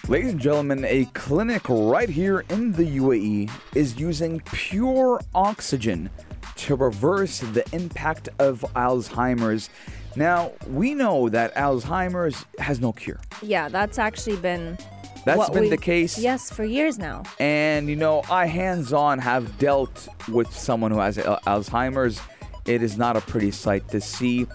Ladies 0.06 0.32
and 0.32 0.40
gentlemen, 0.40 0.84
a 0.84 1.06
clinic 1.14 1.62
right 1.70 2.10
here 2.10 2.44
in 2.50 2.72
the 2.72 2.98
UAE 2.98 3.50
is 3.74 3.98
using 3.98 4.40
pure 4.40 5.18
oxygen 5.34 6.10
to 6.56 6.76
reverse 6.76 7.40
the 7.40 7.64
impact 7.72 8.28
of 8.38 8.60
Alzheimer's. 8.76 9.70
Now, 10.16 10.52
we 10.68 10.94
know 10.94 11.28
that 11.30 11.54
Alzheimer's 11.54 12.44
has 12.58 12.80
no 12.80 12.92
cure. 12.92 13.20
Yeah, 13.40 13.68
that's 13.68 13.98
actually 13.98 14.36
been. 14.36 14.76
That's 15.24 15.38
what 15.38 15.52
been 15.52 15.62
we- 15.64 15.68
the 15.70 15.76
case. 15.76 16.18
Yes, 16.18 16.50
for 16.50 16.64
years 16.64 16.98
now. 16.98 17.22
And 17.38 17.88
you 17.88 17.96
know, 17.96 18.22
I 18.30 18.46
hands 18.46 18.92
on 18.92 19.18
have 19.20 19.58
dealt 19.58 20.08
with 20.28 20.52
someone 20.52 20.90
who 20.90 20.98
has 20.98 21.16
Alzheimer's. 21.16 22.20
It 22.66 22.82
is 22.82 22.96
not 22.98 23.16
a 23.16 23.20
pretty 23.20 23.50
sight 23.52 23.88
to 23.88 24.00
see. 24.00 24.46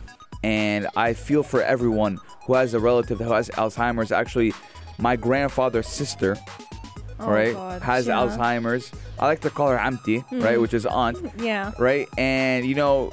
And 0.44 0.88
I 0.96 1.13
feel 1.13 1.42
for 1.44 1.62
everyone 1.63 2.20
who 2.46 2.54
has 2.54 2.74
a 2.74 2.80
relative 2.80 3.20
who 3.20 3.32
has 3.32 3.50
Alzheimer's. 3.50 4.12
Actually, 4.12 4.54
my 5.00 5.16
grandfather's 5.16 5.88
sister, 5.88 6.38
Oh, 7.19 7.29
right, 7.29 7.53
God, 7.53 7.81
has 7.81 8.07
yeah. 8.07 8.15
Alzheimer's. 8.17 8.91
I 9.19 9.25
like 9.25 9.41
to 9.41 9.50
call 9.50 9.69
her 9.69 9.77
Amti, 9.77 10.17
right, 10.31 10.41
mm-hmm. 10.53 10.62
which 10.62 10.74
is 10.74 10.86
aunt, 10.86 11.17
Yeah. 11.38 11.71
right? 11.79 12.07
And 12.17 12.65
you 12.65 12.75
know, 12.75 13.12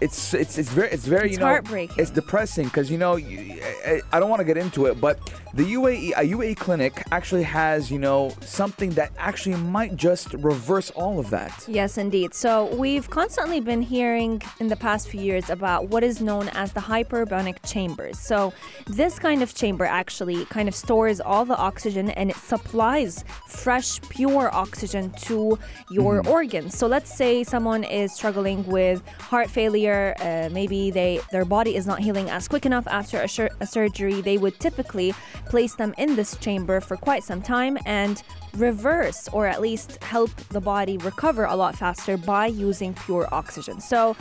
it's 0.00 0.34
it's 0.34 0.58
it's 0.58 0.70
very 0.70 0.88
it's 0.90 1.04
very 1.04 1.26
It's 1.28 1.34
you 1.34 1.40
know 1.40 1.46
heartbreaking. 1.46 1.96
it's 1.98 2.10
depressing 2.10 2.64
because 2.66 2.90
you 2.90 2.98
know 2.98 3.16
you, 3.16 3.60
I, 3.86 4.00
I 4.12 4.20
don't 4.20 4.30
want 4.30 4.40
to 4.40 4.44
get 4.44 4.56
into 4.56 4.86
it, 4.86 5.00
but 5.00 5.18
the 5.54 5.64
UAE 5.74 6.12
a 6.16 6.24
UAE 6.36 6.56
clinic 6.56 7.02
actually 7.12 7.42
has 7.42 7.90
you 7.90 7.98
know 7.98 8.32
something 8.40 8.90
that 8.90 9.12
actually 9.18 9.56
might 9.56 9.96
just 9.96 10.32
reverse 10.34 10.90
all 10.92 11.18
of 11.18 11.30
that. 11.30 11.64
Yes, 11.68 11.98
indeed. 11.98 12.34
So 12.34 12.74
we've 12.76 13.08
constantly 13.10 13.60
been 13.60 13.82
hearing 13.82 14.40
in 14.60 14.68
the 14.68 14.76
past 14.76 15.08
few 15.08 15.20
years 15.20 15.50
about 15.50 15.88
what 15.88 16.02
is 16.02 16.20
known 16.20 16.48
as 16.50 16.72
the 16.72 16.80
hyperbaric 16.80 17.58
chambers. 17.70 18.18
So 18.18 18.52
this 18.86 19.18
kind 19.18 19.42
of 19.42 19.54
chamber 19.54 19.84
actually 19.84 20.44
kind 20.46 20.68
of 20.68 20.74
stores 20.74 21.20
all 21.20 21.44
the 21.44 21.56
oxygen 21.56 22.10
and 22.10 22.30
it 22.30 22.36
supplies 22.36 23.24
fresh, 23.48 24.00
pure 24.02 24.54
oxygen 24.54 25.10
to 25.22 25.58
your 25.90 26.22
mm-hmm. 26.22 26.30
organs. 26.30 26.78
So 26.78 26.86
let's 26.86 27.12
say 27.14 27.44
someone 27.44 27.84
is 27.84 28.14
struggling 28.14 28.64
with 28.66 29.06
heart 29.18 29.50
failure, 29.50 29.89
uh, 30.20 30.48
maybe 30.52 30.90
they 30.90 31.20
their 31.30 31.44
body 31.44 31.76
is 31.76 31.86
not 31.86 32.00
healing 32.00 32.28
as 32.30 32.48
quick 32.48 32.64
enough 32.66 32.86
after 32.88 33.20
a, 33.20 33.28
sur- 33.28 33.54
a 33.60 33.66
surgery. 33.66 34.20
They 34.20 34.38
would 34.38 34.58
typically 34.60 35.14
place 35.46 35.74
them 35.74 35.94
in 35.98 36.16
this 36.16 36.36
chamber 36.36 36.80
for 36.80 36.96
quite 36.96 37.22
some 37.24 37.42
time 37.42 37.78
and 37.86 38.22
reverse 38.56 39.28
or 39.32 39.46
at 39.46 39.60
least 39.60 40.02
help 40.02 40.30
the 40.48 40.60
body 40.60 40.96
recover 40.98 41.44
a 41.44 41.54
lot 41.54 41.76
faster 41.76 42.16
by 42.16 42.46
using 42.46 42.94
pure 42.94 43.28
oxygen. 43.32 43.80
So, 43.80 44.16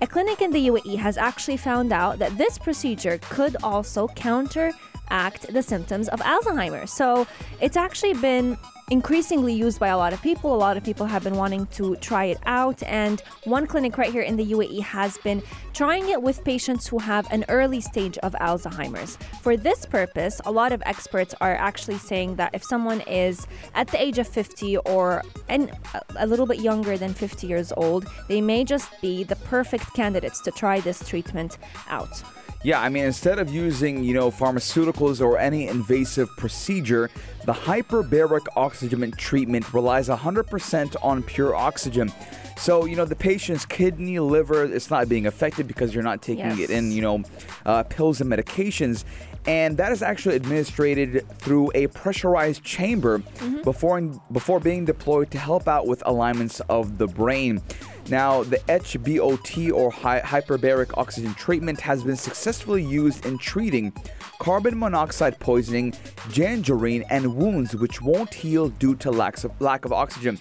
a 0.00 0.06
clinic 0.06 0.42
in 0.42 0.50
the 0.50 0.68
UAE 0.68 0.96
has 0.98 1.16
actually 1.16 1.56
found 1.56 1.92
out 1.92 2.18
that 2.18 2.36
this 2.36 2.58
procedure 2.58 3.18
could 3.30 3.56
also 3.62 4.08
counteract 4.08 5.52
the 5.52 5.62
symptoms 5.62 6.08
of 6.08 6.20
Alzheimer's. 6.20 6.92
So, 6.92 7.26
it's 7.60 7.76
actually 7.76 8.14
been 8.14 8.58
increasingly 8.94 9.52
used 9.52 9.80
by 9.80 9.88
a 9.88 9.98
lot 9.98 10.12
of 10.12 10.22
people. 10.22 10.54
A 10.54 10.62
lot 10.68 10.76
of 10.76 10.84
people 10.84 11.04
have 11.04 11.24
been 11.24 11.34
wanting 11.34 11.66
to 11.78 11.96
try 11.96 12.26
it 12.26 12.38
out. 12.46 12.80
And 12.84 13.20
one 13.42 13.66
clinic 13.66 13.98
right 13.98 14.12
here 14.12 14.22
in 14.22 14.36
the 14.36 14.46
UAE 14.52 14.82
has 14.82 15.18
been 15.18 15.42
trying 15.72 16.08
it 16.10 16.22
with 16.22 16.44
patients 16.44 16.86
who 16.86 17.00
have 17.00 17.26
an 17.32 17.44
early 17.48 17.80
stage 17.80 18.18
of 18.18 18.34
Alzheimer's. 18.34 19.16
For 19.42 19.56
this 19.56 19.84
purpose, 19.84 20.40
a 20.44 20.52
lot 20.52 20.70
of 20.70 20.80
experts 20.86 21.34
are 21.40 21.56
actually 21.56 21.98
saying 21.98 22.36
that 22.36 22.54
if 22.54 22.62
someone 22.62 23.00
is 23.00 23.48
at 23.74 23.88
the 23.88 24.00
age 24.00 24.20
of 24.20 24.28
50 24.28 24.76
or 24.94 25.22
and 25.48 25.72
a 26.16 26.26
little 26.28 26.46
bit 26.46 26.60
younger 26.60 26.96
than 26.96 27.12
50 27.14 27.48
years 27.48 27.72
old, 27.76 28.06
they 28.28 28.40
may 28.40 28.62
just 28.62 28.88
be 29.00 29.24
the 29.24 29.36
perfect 29.54 29.92
candidates 29.94 30.40
to 30.42 30.52
try 30.52 30.78
this 30.78 31.00
treatment 31.08 31.58
out. 31.88 32.22
Yeah, 32.64 32.80
I 32.80 32.88
mean, 32.88 33.04
instead 33.04 33.38
of 33.38 33.50
using, 33.52 34.02
you 34.02 34.14
know, 34.14 34.30
pharmaceuticals 34.30 35.20
or 35.20 35.36
any 35.36 35.68
invasive 35.68 36.30
procedure, 36.38 37.10
the 37.44 37.52
hyperbaric 37.52 38.46
oxygen 38.56 39.12
treatment 39.18 39.74
relies 39.74 40.08
100% 40.08 40.96
on 41.02 41.22
pure 41.22 41.54
oxygen. 41.54 42.10
So, 42.56 42.86
you 42.86 42.96
know, 42.96 43.04
the 43.04 43.16
patient's 43.16 43.66
kidney, 43.66 44.18
liver, 44.18 44.64
it's 44.64 44.88
not 44.90 45.10
being 45.10 45.26
affected 45.26 45.68
because 45.68 45.92
you're 45.92 46.04
not 46.04 46.22
taking 46.22 46.46
Yes. 46.46 46.58
it 46.60 46.70
in, 46.70 46.90
you 46.90 47.02
know, 47.02 47.22
uh, 47.66 47.82
pills 47.82 48.22
and 48.22 48.30
medications. 48.32 49.04
And 49.46 49.76
that 49.76 49.92
is 49.92 50.02
actually 50.02 50.36
administered 50.36 51.28
through 51.38 51.70
a 51.74 51.88
pressurized 51.88 52.64
chamber 52.64 53.18
mm-hmm. 53.18 53.62
before 53.62 54.00
before 54.32 54.58
being 54.58 54.84
deployed 54.84 55.30
to 55.32 55.38
help 55.38 55.68
out 55.68 55.86
with 55.86 56.02
alignments 56.06 56.60
of 56.60 56.96
the 56.96 57.06
brain. 57.06 57.60
Now, 58.08 58.42
the 58.42 58.58
HBOT 58.68 59.72
or 59.72 59.90
hy- 59.90 60.20
hyperbaric 60.20 60.96
oxygen 60.98 61.34
treatment 61.34 61.80
has 61.80 62.04
been 62.04 62.16
successfully 62.16 62.82
used 62.82 63.24
in 63.24 63.38
treating 63.38 63.92
carbon 64.38 64.78
monoxide 64.78 65.38
poisoning, 65.40 65.94
gangrene, 66.32 67.02
and 67.10 67.34
wounds 67.34 67.74
which 67.76 68.02
won't 68.02 68.32
heal 68.32 68.68
due 68.68 68.94
to 68.96 69.10
lack 69.10 69.42
of, 69.44 69.58
lack 69.60 69.84
of 69.84 69.92
oxygen. 69.92 70.38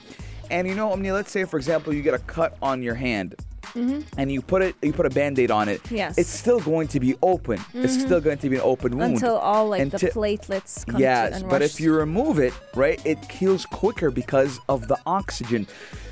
And 0.50 0.68
you 0.68 0.76
know, 0.76 0.92
I 0.92 0.96
mean, 0.96 1.14
let's 1.14 1.32
say 1.32 1.44
for 1.44 1.58
example, 1.58 1.94
you 1.94 2.02
get 2.02 2.14
a 2.14 2.20
cut 2.20 2.58
on 2.62 2.82
your 2.82 2.96
hand. 2.96 3.36
And 3.76 4.32
you 4.32 4.42
put 4.42 4.62
it, 4.62 4.76
you 4.82 4.94
put 4.94 5.06
a 5.06 5.10
band-aid 5.10 5.52
on 5.52 5.70
it. 5.70 5.84
Mm-hmm. 5.84 5.96
Yes. 5.96 6.12
Mm-hmm. 6.14 6.22
It's 6.22 6.30
still 6.30 6.60
going 6.60 6.88
to 6.90 7.00
be 7.00 7.16
open. 7.22 7.60
It's 7.74 8.00
still 8.00 8.22
going 8.22 8.38
to 8.40 8.50
be 8.50 8.56
an 8.58 8.62
open 8.64 8.98
wound 8.98 9.14
Until 9.14 9.38
all 9.38 9.70
like 9.70 9.90
the 9.90 9.98
platelets 9.98 10.86
come 10.86 11.00
Yes, 11.00 11.44
but 11.44 11.62
if 11.62 11.80
you 11.80 11.94
remove 11.94 12.40
it, 12.40 12.54
right, 12.76 13.04
it 13.06 13.24
heals 13.32 13.66
quicker 13.66 14.12
because 14.12 14.60
of 14.70 14.88
the 14.88 14.98
oxygen. 15.06 15.68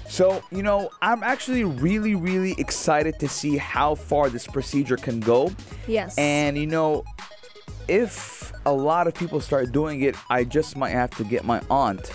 So, 0.08 0.44
you 0.52 0.62
know, 0.62 0.90
I'm 1.02 1.24
actually 1.24 1.64
really, 1.64 2.16
really 2.16 2.54
excited 2.58 3.18
to 3.20 3.30
see 3.30 3.56
how 3.56 3.96
far 3.96 4.30
this 4.30 4.46
procedure 4.46 4.98
can 4.98 5.22
go. 5.22 5.52
Yes. 5.88 6.18
And, 6.18 6.58
you 6.58 6.68
know, 6.68 7.06
if 7.88 8.52
a 8.66 8.74
lot 8.74 9.08
of 9.08 9.14
people 9.14 9.40
start 9.40 9.72
doing 9.72 10.02
it, 10.02 10.16
I 10.30 10.44
just 10.44 10.76
might 10.76 10.90
have 10.90 11.12
to 11.12 11.24
get 11.24 11.46
my 11.46 11.62
aunt 11.70 12.12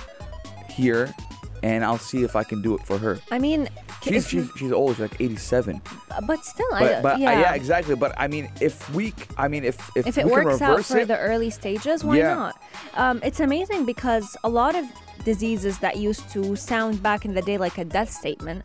here 0.68 1.14
and 1.62 1.84
I'll 1.84 1.98
see 1.98 2.22
if 2.22 2.36
I 2.36 2.44
can 2.44 2.60
do 2.60 2.74
it 2.74 2.82
for 2.84 2.98
her. 2.98 3.18
I 3.30 3.38
mean, 3.38 3.68
She's, 4.06 4.28
she's, 4.28 4.50
she's 4.56 4.72
old, 4.72 4.92
she's 4.96 5.00
like 5.00 5.20
87. 5.20 5.82
but 6.26 6.44
still, 6.44 6.66
But, 6.70 6.82
I, 6.82 7.02
but 7.02 7.14
uh, 7.16 7.18
yeah. 7.18 7.40
yeah. 7.40 7.54
exactly. 7.54 7.94
But 7.94 8.14
I 8.16 8.28
mean, 8.28 8.50
if 8.60 8.88
we, 8.94 9.12
I 9.36 9.48
mean, 9.48 9.64
if 9.64 9.76
if, 9.96 10.06
if 10.06 10.18
it 10.18 10.26
works 10.26 10.60
out 10.62 10.84
for 10.84 10.98
it, 10.98 11.08
the 11.08 11.18
early 11.18 11.50
stages, 11.50 12.04
why 12.04 12.18
Yeah. 12.18 12.34
not? 12.34 12.62
Um, 12.94 13.20
it's 13.22 13.40
amazing 13.40 13.84
because 13.84 14.36
a 14.44 14.48
lot 14.48 14.74
of 14.74 14.84
diseases 15.24 15.78
that 15.80 15.96
used 15.96 16.28
to 16.30 16.54
sound 16.56 17.02
back 17.02 17.24
in 17.24 17.34
the 17.34 17.42
day 17.42 17.58
like 17.58 17.78
a 17.78 17.84
death 17.84 18.10
statement 18.10 18.64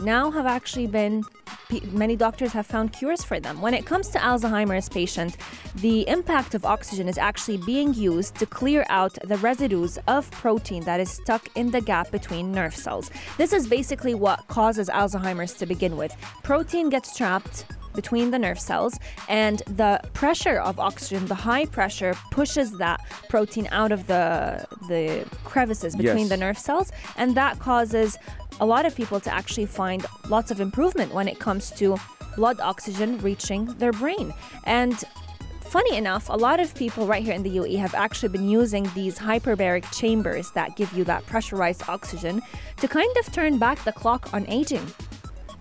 now 0.00 0.30
have 0.30 0.46
actually 0.46 0.86
been 0.86 1.24
many 1.92 2.16
doctors 2.16 2.52
have 2.52 2.66
found 2.66 2.92
cures 2.92 3.22
for 3.24 3.40
them. 3.40 3.60
When 3.60 3.72
it 3.74 3.86
comes 3.86 4.08
to 4.10 4.18
Alzheimer's 4.18 4.88
patient, 4.88 5.36
the 5.76 6.06
impact 6.08 6.54
of 6.54 6.64
oxygen 6.64 7.08
is 7.08 7.18
actually 7.18 7.58
being 7.58 7.94
used 7.94 8.34
to 8.36 8.46
clear 8.46 8.84
out 8.88 9.16
the 9.24 9.38
residues 9.38 9.98
of 10.06 10.30
protein 10.30 10.82
that 10.84 11.00
is 11.00 11.10
stuck 11.10 11.48
in 11.56 11.70
the 11.70 11.80
gap 11.80 12.10
between 12.10 12.52
nerve 12.52 12.74
cells. 12.74 13.10
This 13.38 13.52
is 13.52 13.66
basically 13.66 14.14
what 14.14 14.46
causes 14.48 14.88
Alzheimer's 14.88 15.54
to 15.54 15.66
begin 15.66 15.96
with. 15.96 16.14
Protein 16.42 16.88
gets 16.90 17.16
trapped 17.16 17.64
between 17.94 18.30
the 18.30 18.38
nerve 18.38 18.58
cells 18.58 18.98
and 19.28 19.58
the 19.66 20.00
pressure 20.14 20.58
of 20.58 20.80
oxygen 20.80 21.26
the 21.26 21.34
high 21.34 21.66
pressure 21.66 22.14
pushes 22.30 22.78
that 22.78 22.98
protein 23.28 23.68
out 23.70 23.92
of 23.92 24.06
the 24.06 24.64
the 24.88 25.26
crevices 25.44 25.94
between 25.94 26.20
Yes. 26.20 26.28
the 26.30 26.36
nerve 26.38 26.58
cells 26.58 26.90
and 27.18 27.34
that 27.34 27.58
causes 27.58 28.16
a 28.62 28.64
lot 28.64 28.86
of 28.86 28.94
people 28.94 29.18
to 29.18 29.34
actually 29.34 29.66
find 29.66 30.06
lots 30.28 30.52
of 30.52 30.60
improvement 30.60 31.12
when 31.12 31.26
it 31.26 31.40
comes 31.40 31.72
to 31.72 31.96
blood 32.36 32.60
oxygen 32.60 33.18
reaching 33.18 33.66
their 33.74 33.92
brain 33.92 34.32
and 34.64 35.04
Funny 35.72 35.96
enough, 35.96 36.28
a 36.28 36.36
lot 36.36 36.60
of 36.60 36.74
people 36.74 37.06
right 37.06 37.22
here 37.22 37.32
in 37.32 37.42
the 37.42 37.56
UAE 37.56 37.78
have 37.78 37.94
actually 37.94 38.28
been 38.28 38.46
using 38.46 38.90
these 38.94 39.18
hyperbaric 39.18 39.90
chambers 39.90 40.50
that 40.50 40.76
give 40.76 40.92
you 40.92 41.02
that 41.04 41.24
pressurized 41.24 41.88
oxygen 41.88 42.42
to 42.76 42.86
kind 42.86 43.16
of 43.16 43.32
turn 43.32 43.56
back 43.56 43.82
the 43.84 43.92
clock 43.92 44.34
on 44.34 44.46
aging. 44.48 44.86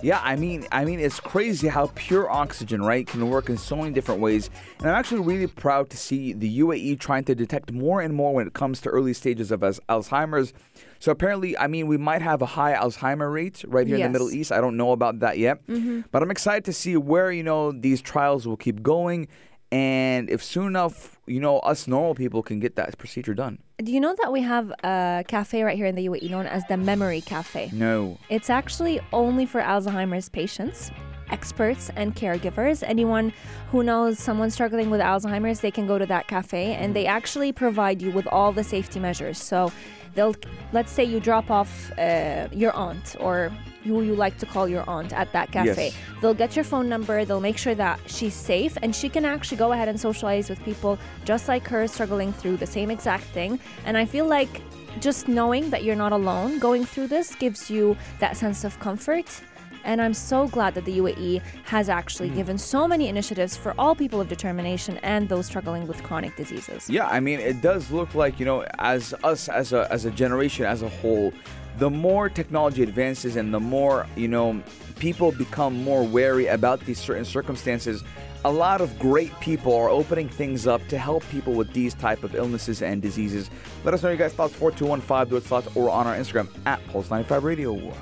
Yeah, 0.01 0.19
I 0.21 0.35
mean, 0.35 0.67
I 0.71 0.83
mean, 0.83 0.99
it's 0.99 1.19
crazy 1.19 1.67
how 1.69 1.91
pure 1.93 2.29
oxygen, 2.29 2.81
right, 2.81 3.07
can 3.07 3.29
work 3.29 3.49
in 3.49 3.57
so 3.57 3.75
many 3.75 3.91
different 3.91 4.19
ways. 4.19 4.49
And 4.79 4.89
I'm 4.89 4.95
actually 4.95 5.21
really 5.21 5.47
proud 5.47 5.91
to 5.91 5.97
see 5.97 6.33
the 6.33 6.59
UAE 6.59 6.99
trying 6.99 7.23
to 7.25 7.35
detect 7.35 7.71
more 7.71 8.01
and 8.01 8.13
more 8.13 8.33
when 8.33 8.47
it 8.47 8.53
comes 8.53 8.81
to 8.81 8.89
early 8.89 9.13
stages 9.13 9.51
of 9.51 9.61
Alzheimer's. 9.61 10.53
So 11.01 11.11
apparently, 11.11 11.57
I 11.57 11.65
mean, 11.65 11.87
we 11.87 11.97
might 11.97 12.21
have 12.21 12.43
a 12.43 12.45
high 12.45 12.73
Alzheimer 12.73 13.33
rate 13.33 13.65
right 13.67 13.87
here 13.87 13.95
in 13.97 14.03
the 14.03 14.09
Middle 14.09 14.29
East. 14.29 14.51
I 14.51 14.61
don't 14.61 14.77
know 14.77 14.91
about 14.91 15.19
that 15.19 15.39
yet, 15.39 15.65
mm-hmm. 15.65 16.01
but 16.11 16.21
I'm 16.21 16.29
excited 16.29 16.63
to 16.65 16.73
see 16.73 16.95
where 16.95 17.31
you 17.31 17.41
know 17.41 17.71
these 17.71 18.03
trials 18.03 18.47
will 18.47 18.55
keep 18.55 18.83
going, 18.83 19.27
and 19.71 20.29
if 20.29 20.43
soon 20.43 20.67
enough, 20.67 21.19
you 21.25 21.39
know, 21.39 21.57
us 21.59 21.87
normal 21.87 22.13
people 22.13 22.43
can 22.43 22.59
get 22.59 22.75
that 22.75 22.95
procedure 22.99 23.33
done. 23.33 23.57
Do 23.77 23.91
you 23.91 23.99
know 23.99 24.15
that 24.21 24.31
we 24.31 24.41
have 24.41 24.71
a 24.83 25.23
cafe 25.27 25.63
right 25.63 25.75
here 25.75 25.87
in 25.87 25.95
the 25.95 26.07
UAE 26.07 26.29
known 26.29 26.45
as 26.45 26.63
the 26.69 26.77
Memory 26.77 27.21
Cafe? 27.21 27.71
No. 27.73 28.19
It's 28.29 28.51
actually 28.51 28.99
only 29.11 29.47
for 29.47 29.59
Alzheimer's 29.59 30.29
patients, 30.29 30.91
experts, 31.31 31.89
and 31.95 32.15
caregivers. 32.15 32.83
Anyone 32.85 33.33
who 33.71 33.81
knows 33.81 34.19
someone 34.19 34.51
struggling 34.51 34.91
with 34.91 35.01
Alzheimer's, 35.01 35.61
they 35.61 35.71
can 35.71 35.87
go 35.87 35.97
to 35.97 36.05
that 36.05 36.27
cafe 36.27 36.75
and 36.75 36.95
they 36.95 37.05
mm-hmm. 37.05 37.15
actually 37.15 37.51
provide 37.51 38.03
you 38.03 38.11
with 38.11 38.27
all 38.27 38.51
the 38.51 38.63
safety 38.63 38.99
measures. 38.99 39.39
So 39.39 39.71
they'll, 40.15 40.35
let's 40.73 40.91
say 40.91 41.03
you 41.03 41.19
drop 41.19 41.49
off 41.49 41.91
uh, 41.97 42.47
your 42.51 42.73
aunt 42.73 43.15
or 43.19 43.51
who 43.83 44.03
you 44.03 44.15
like 44.15 44.37
to 44.37 44.45
call 44.45 44.67
your 44.67 44.87
aunt 44.87 45.11
at 45.13 45.31
that 45.33 45.51
cafe. 45.51 45.87
Yes. 45.87 45.95
They'll 46.21 46.33
get 46.33 46.55
your 46.55 46.65
phone 46.65 46.87
number, 46.87 47.25
they'll 47.25 47.41
make 47.41 47.57
sure 47.57 47.75
that 47.75 47.99
she's 48.05 48.35
safe, 48.35 48.77
and 48.81 48.95
she 48.95 49.09
can 49.09 49.25
actually 49.25 49.57
go 49.57 49.71
ahead 49.71 49.87
and 49.87 49.99
socialize 49.99 50.49
with 50.49 50.63
people 50.63 50.99
just 51.25 51.47
like 51.47 51.67
her 51.67 51.87
struggling 51.87 52.31
through 52.31 52.57
the 52.57 52.67
same 52.67 52.91
exact 52.91 53.23
thing. 53.25 53.59
And 53.85 53.97
I 53.97 54.05
feel 54.05 54.25
like 54.25 54.61
just 54.99 55.27
knowing 55.27 55.69
that 55.69 55.83
you're 55.83 55.95
not 55.95 56.11
alone 56.11 56.59
going 56.59 56.85
through 56.85 57.07
this 57.07 57.33
gives 57.35 57.69
you 57.71 57.97
that 58.19 58.37
sense 58.37 58.63
of 58.63 58.79
comfort. 58.79 59.41
And 59.83 60.01
I'm 60.01 60.13
so 60.13 60.47
glad 60.47 60.75
that 60.75 60.85
the 60.85 60.99
UAE 60.99 61.41
has 61.65 61.89
actually 61.89 62.29
hmm. 62.29 62.35
given 62.35 62.57
so 62.57 62.87
many 62.87 63.07
initiatives 63.07 63.55
for 63.55 63.73
all 63.77 63.95
people 63.95 64.21
of 64.21 64.27
determination 64.27 64.97
and 64.97 65.27
those 65.29 65.45
struggling 65.45 65.87
with 65.87 66.01
chronic 66.03 66.35
diseases. 66.35 66.89
Yeah, 66.89 67.07
I 67.07 67.19
mean, 67.19 67.39
it 67.39 67.61
does 67.61 67.91
look 67.91 68.15
like 68.15 68.39
you 68.39 68.45
know, 68.45 68.65
as 68.79 69.13
us 69.23 69.49
as 69.49 69.73
a 69.73 69.91
as 69.91 70.05
a 70.05 70.11
generation 70.11 70.65
as 70.65 70.81
a 70.81 70.89
whole, 70.89 71.33
the 71.77 71.89
more 71.89 72.29
technology 72.29 72.83
advances 72.83 73.35
and 73.35 73.53
the 73.53 73.59
more 73.59 74.07
you 74.15 74.27
know 74.27 74.61
people 74.99 75.31
become 75.31 75.83
more 75.83 76.03
wary 76.03 76.47
about 76.47 76.79
these 76.81 76.99
certain 76.99 77.25
circumstances. 77.25 78.03
A 78.43 78.51
lot 78.51 78.81
of 78.81 78.97
great 78.97 79.39
people 79.39 79.75
are 79.75 79.89
opening 79.89 80.27
things 80.27 80.65
up 80.65 80.85
to 80.87 80.97
help 80.97 81.23
people 81.29 81.53
with 81.53 81.71
these 81.73 81.93
type 81.93 82.23
of 82.23 82.33
illnesses 82.33 82.81
and 82.81 82.99
diseases. 82.99 83.51
Let 83.83 83.93
us 83.93 84.01
know 84.01 84.09
your 84.09 84.17
guys' 84.17 84.33
thoughts 84.33 84.55
4215 84.55 85.29
do 85.29 85.37
it 85.37 85.43
slots 85.43 85.75
or 85.75 85.91
on 85.91 86.07
our 86.07 86.15
Instagram 86.15 86.47
at 86.65 86.83
Pulse95 86.87 87.43
Radio. 87.43 87.93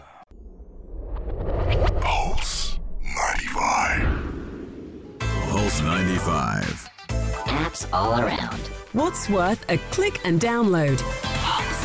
95. 6.20 6.90
Apps 7.46 7.88
all 7.94 8.20
around. 8.20 8.60
What's 8.92 9.30
worth 9.30 9.64
a 9.70 9.78
click 9.92 10.20
and 10.26 10.40
download? 10.40 11.00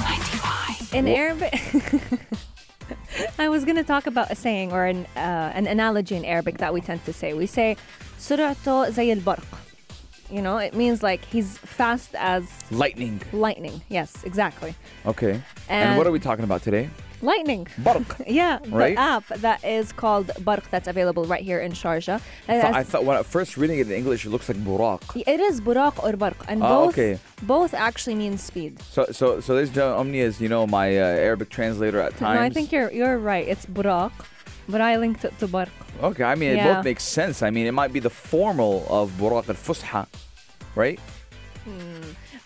95. 0.03 0.95
In 0.95 1.07
Arabic. 1.07 1.55
I 3.39 3.49
was 3.49 3.65
going 3.65 3.77
to 3.77 3.85
talk 3.85 4.09
about 4.09 4.33
a 4.33 4.35
saying 4.35 4.73
or 4.73 4.87
an, 4.87 5.07
uh, 5.15 5.53
an 5.55 5.69
analogy 5.69 6.17
in 6.17 6.25
Arabic 6.25 6.59
that 6.59 6.75
we 6.75 6.81
tend 6.81 7.05
to 7.05 7.13
say. 7.13 7.33
We 7.33 7.47
say, 7.47 7.77
Surato 8.19 8.91
zay 8.91 9.13
al 9.13 9.39
You 10.29 10.43
know, 10.43 10.59
it 10.59 10.75
means 10.75 11.01
like 11.01 11.25
he's 11.27 11.59
fast 11.59 12.17
as 12.17 12.43
lightning. 12.73 13.23
Lightning, 13.33 13.83
yes, 13.89 14.25
exactly. 14.25 14.75
Okay. 15.07 15.41
And, 15.69 15.91
and 15.91 15.97
what 15.97 16.09
are 16.09 16.13
we 16.13 16.19
talking 16.19 16.45
about 16.45 16.63
today? 16.63 16.91
Lightning. 17.31 17.63
Barq. 17.87 18.09
Yeah, 18.41 18.59
Right? 18.69 18.95
the 18.97 19.01
app 19.15 19.27
that 19.47 19.59
is 19.65 19.87
called 20.03 20.27
Barq 20.49 20.65
that's 20.73 20.89
available 20.95 21.25
right 21.35 21.45
here 21.51 21.61
in 21.67 21.73
Sharjah. 21.73 22.19
I 22.49 22.83
thought 22.91 23.05
when 23.09 23.17
I 23.17 23.23
first 23.37 23.57
reading 23.57 23.79
it 23.83 23.87
in 23.91 23.97
English, 24.03 24.21
it 24.27 24.31
looks 24.35 24.49
like 24.51 24.59
buraq. 24.69 25.01
it 25.35 25.41
is 25.49 25.61
Buraq 25.69 25.95
or 26.05 26.13
Barq, 26.25 26.39
and 26.51 26.59
Ah, 26.63 26.69
both 26.77 26.93
okay. 26.95 27.13
both 27.55 27.73
actually 27.89 28.17
mean 28.23 28.35
speed. 28.39 28.73
So, 28.97 29.03
so, 29.19 29.41
so 29.45 29.51
this 29.57 29.71
John 29.77 29.91
Omni 30.01 30.21
is, 30.29 30.35
you 30.45 30.49
know, 30.55 30.67
my 30.67 30.87
uh, 30.97 31.27
Arabic 31.29 31.49
translator 31.59 32.01
at 32.07 32.13
times. 32.17 32.39
No, 32.39 32.43
I 32.49 32.51
think 32.57 32.67
you're 32.75 32.91
you're 32.99 33.19
right. 33.33 33.47
It's 33.53 33.67
Buraq, 33.67 34.13
but 34.73 34.81
I 34.81 34.93
linked 35.05 35.23
it 35.29 35.35
to 35.41 35.47
Barq. 35.49 35.71
Okay, 36.09 36.25
I 36.33 36.35
mean, 36.41 36.51
it 36.55 36.57
Yeah. 36.57 36.75
both 36.75 36.85
makes 36.91 37.05
sense. 37.19 37.37
I 37.49 37.51
mean, 37.57 37.67
it 37.67 37.75
might 37.81 37.93
be 37.93 38.01
the 38.09 38.15
formal 38.31 38.75
of 38.99 39.05
buraq 39.21 39.49
al 39.49 39.59
fusha, 39.67 40.03
right? 40.83 40.99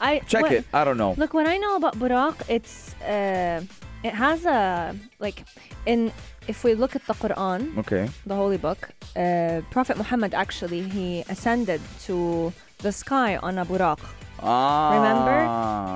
I 0.01 0.21
Check 0.33 0.43
what- 0.43 0.53
it. 0.53 0.65
I 0.73 0.85
don't 0.85 0.97
know. 0.97 1.15
Look, 1.17 1.35
what 1.35 1.47
I 1.49 1.57
know 1.57 1.75
about 1.81 1.95
Buraq, 1.99 2.37
it's 2.49 2.95
uh, 3.03 3.63
it 4.05 4.15
has 4.15 4.47
a 4.47 4.95
like 5.19 5.45
in 5.87 6.13
if 6.47 6.65
we 6.65 6.75
look 6.75 6.97
at 6.97 7.05
the 7.07 7.15
Quran, 7.15 7.77
Okay. 7.79 8.09
the 8.27 8.35
holy 8.35 8.57
book, 8.57 8.91
uh, 9.17 9.61
Prophet 9.71 9.97
Muhammad 9.99 10.33
actually 10.35 10.83
he 10.83 11.25
ascended 11.29 11.81
to 12.07 12.53
the 12.79 12.93
sky 12.93 13.37
on 13.37 13.59
a 13.59 13.65
Buraq. 13.65 14.01
Ah. 14.41 14.95
Remember? 14.97 15.39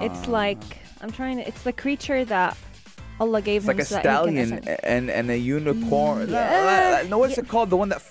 It's 0.07 0.29
like 0.29 0.63
I'm 1.01 1.11
trying 1.11 1.37
to. 1.39 1.47
It's 1.49 1.63
the 1.63 1.73
creature 1.73 2.25
that 2.27 2.57
Allah 3.21 3.41
gave 3.41 3.63
It's 3.63 3.67
like 3.69 3.77
him 3.77 3.83
a 3.83 3.85
so 3.85 3.95
that 3.95 4.03
stallion 4.03 4.61
and 4.83 5.11
and 5.11 5.31
a 5.31 5.37
unicorn. 5.39 6.29
Yeah. 6.29 7.05
no, 7.09 7.19
what's 7.19 7.39
it 7.39 7.49
called? 7.49 7.71
The 7.71 7.77
one 7.77 7.89
that. 7.91 8.03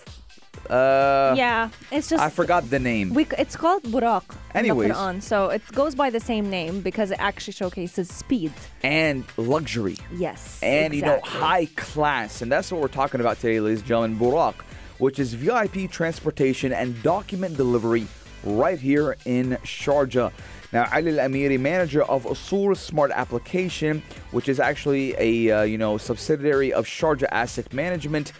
Uh, 0.72 1.34
yeah, 1.36 1.70
it's 1.92 2.08
just 2.10 2.24
I 2.24 2.30
forgot 2.30 2.70
the 2.70 2.80
name. 2.80 3.14
We, 3.14 3.28
it's 3.38 3.58
called 3.58 3.84
Buraq 3.84 4.24
in 4.56 4.60
Anyways. 4.60 4.92
Quran, 4.94 5.22
so 5.22 5.50
it 5.50 5.62
goes 5.74 5.96
by 5.96 6.10
the 6.10 6.22
same 6.22 6.50
name 6.50 6.80
because 6.80 7.12
it 7.12 7.20
actually 7.20 7.54
showcases 7.54 8.10
speed. 8.10 8.54
and 8.82 9.26
luxury. 9.36 9.98
Yes, 10.16 10.60
and 10.64 10.94
you 10.94 11.02
know 11.02 11.20
high 11.24 11.66
class 11.76 12.42
and 12.42 12.52
that's 12.52 12.72
what 12.72 12.80
we're 12.82 12.88
talking 12.88 13.20
about 13.20 13.36
today 13.40 13.60
ladies 13.60 13.80
and 13.80 13.88
gentlemen 13.88 14.18
buraq 14.18 14.56
which 15.00 15.20
is 15.20 15.34
vip 15.34 15.90
transportation 15.92 16.72
and 16.72 17.02
document 17.04 17.58
delivery 17.58 18.08
right 18.44 18.80
here 18.80 19.18
in 19.26 19.58
sharjah 19.64 20.32
now 20.72 20.88
ali 20.94 21.20
al-amiri 21.20 21.60
manager 21.60 22.04
of 22.04 22.24
usul 22.26 22.76
smart 22.76 23.12
application 23.12 24.02
which 24.32 24.48
is 24.48 24.60
actually 24.60 25.16
a 25.18 25.52
uh, 25.52 25.62
you 25.64 25.78
know 25.78 25.98
subsidiary 25.98 26.72
of 26.74 26.86
sharjah 26.86 27.28
asset 27.32 27.72
management 27.74 28.32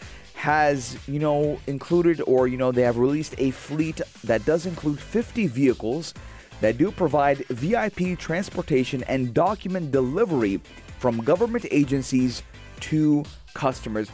has 0.42 0.98
you 1.08 1.20
know 1.20 1.60
included 1.68 2.20
or 2.26 2.48
you 2.48 2.58
know 2.58 2.72
they 2.72 2.82
have 2.82 2.98
released 2.98 3.36
a 3.38 3.52
fleet 3.52 4.02
that 4.24 4.44
does 4.44 4.66
include 4.66 5.00
50 5.00 5.46
vehicles 5.46 6.16
that 6.62 6.80
do 6.80 6.90
provide 6.90 7.46
VIP 7.50 8.18
transportation 8.18 9.04
and 9.04 9.36
document 9.36 9.92
delivery 9.92 10.60
from 10.98 11.20
government 11.20 11.68
agencies 11.70 12.42
to 12.80 13.24
customers. 13.54 14.10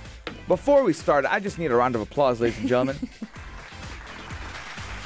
Before 0.50 0.84
we 0.84 0.92
start, 0.92 1.26
I 1.26 1.40
just 1.40 1.60
need 1.60 1.72
a 1.72 1.76
round 1.78 1.96
of 1.96 2.02
applause, 2.02 2.42
ladies 2.42 2.60
and 2.60 2.68
gentlemen. 2.68 2.98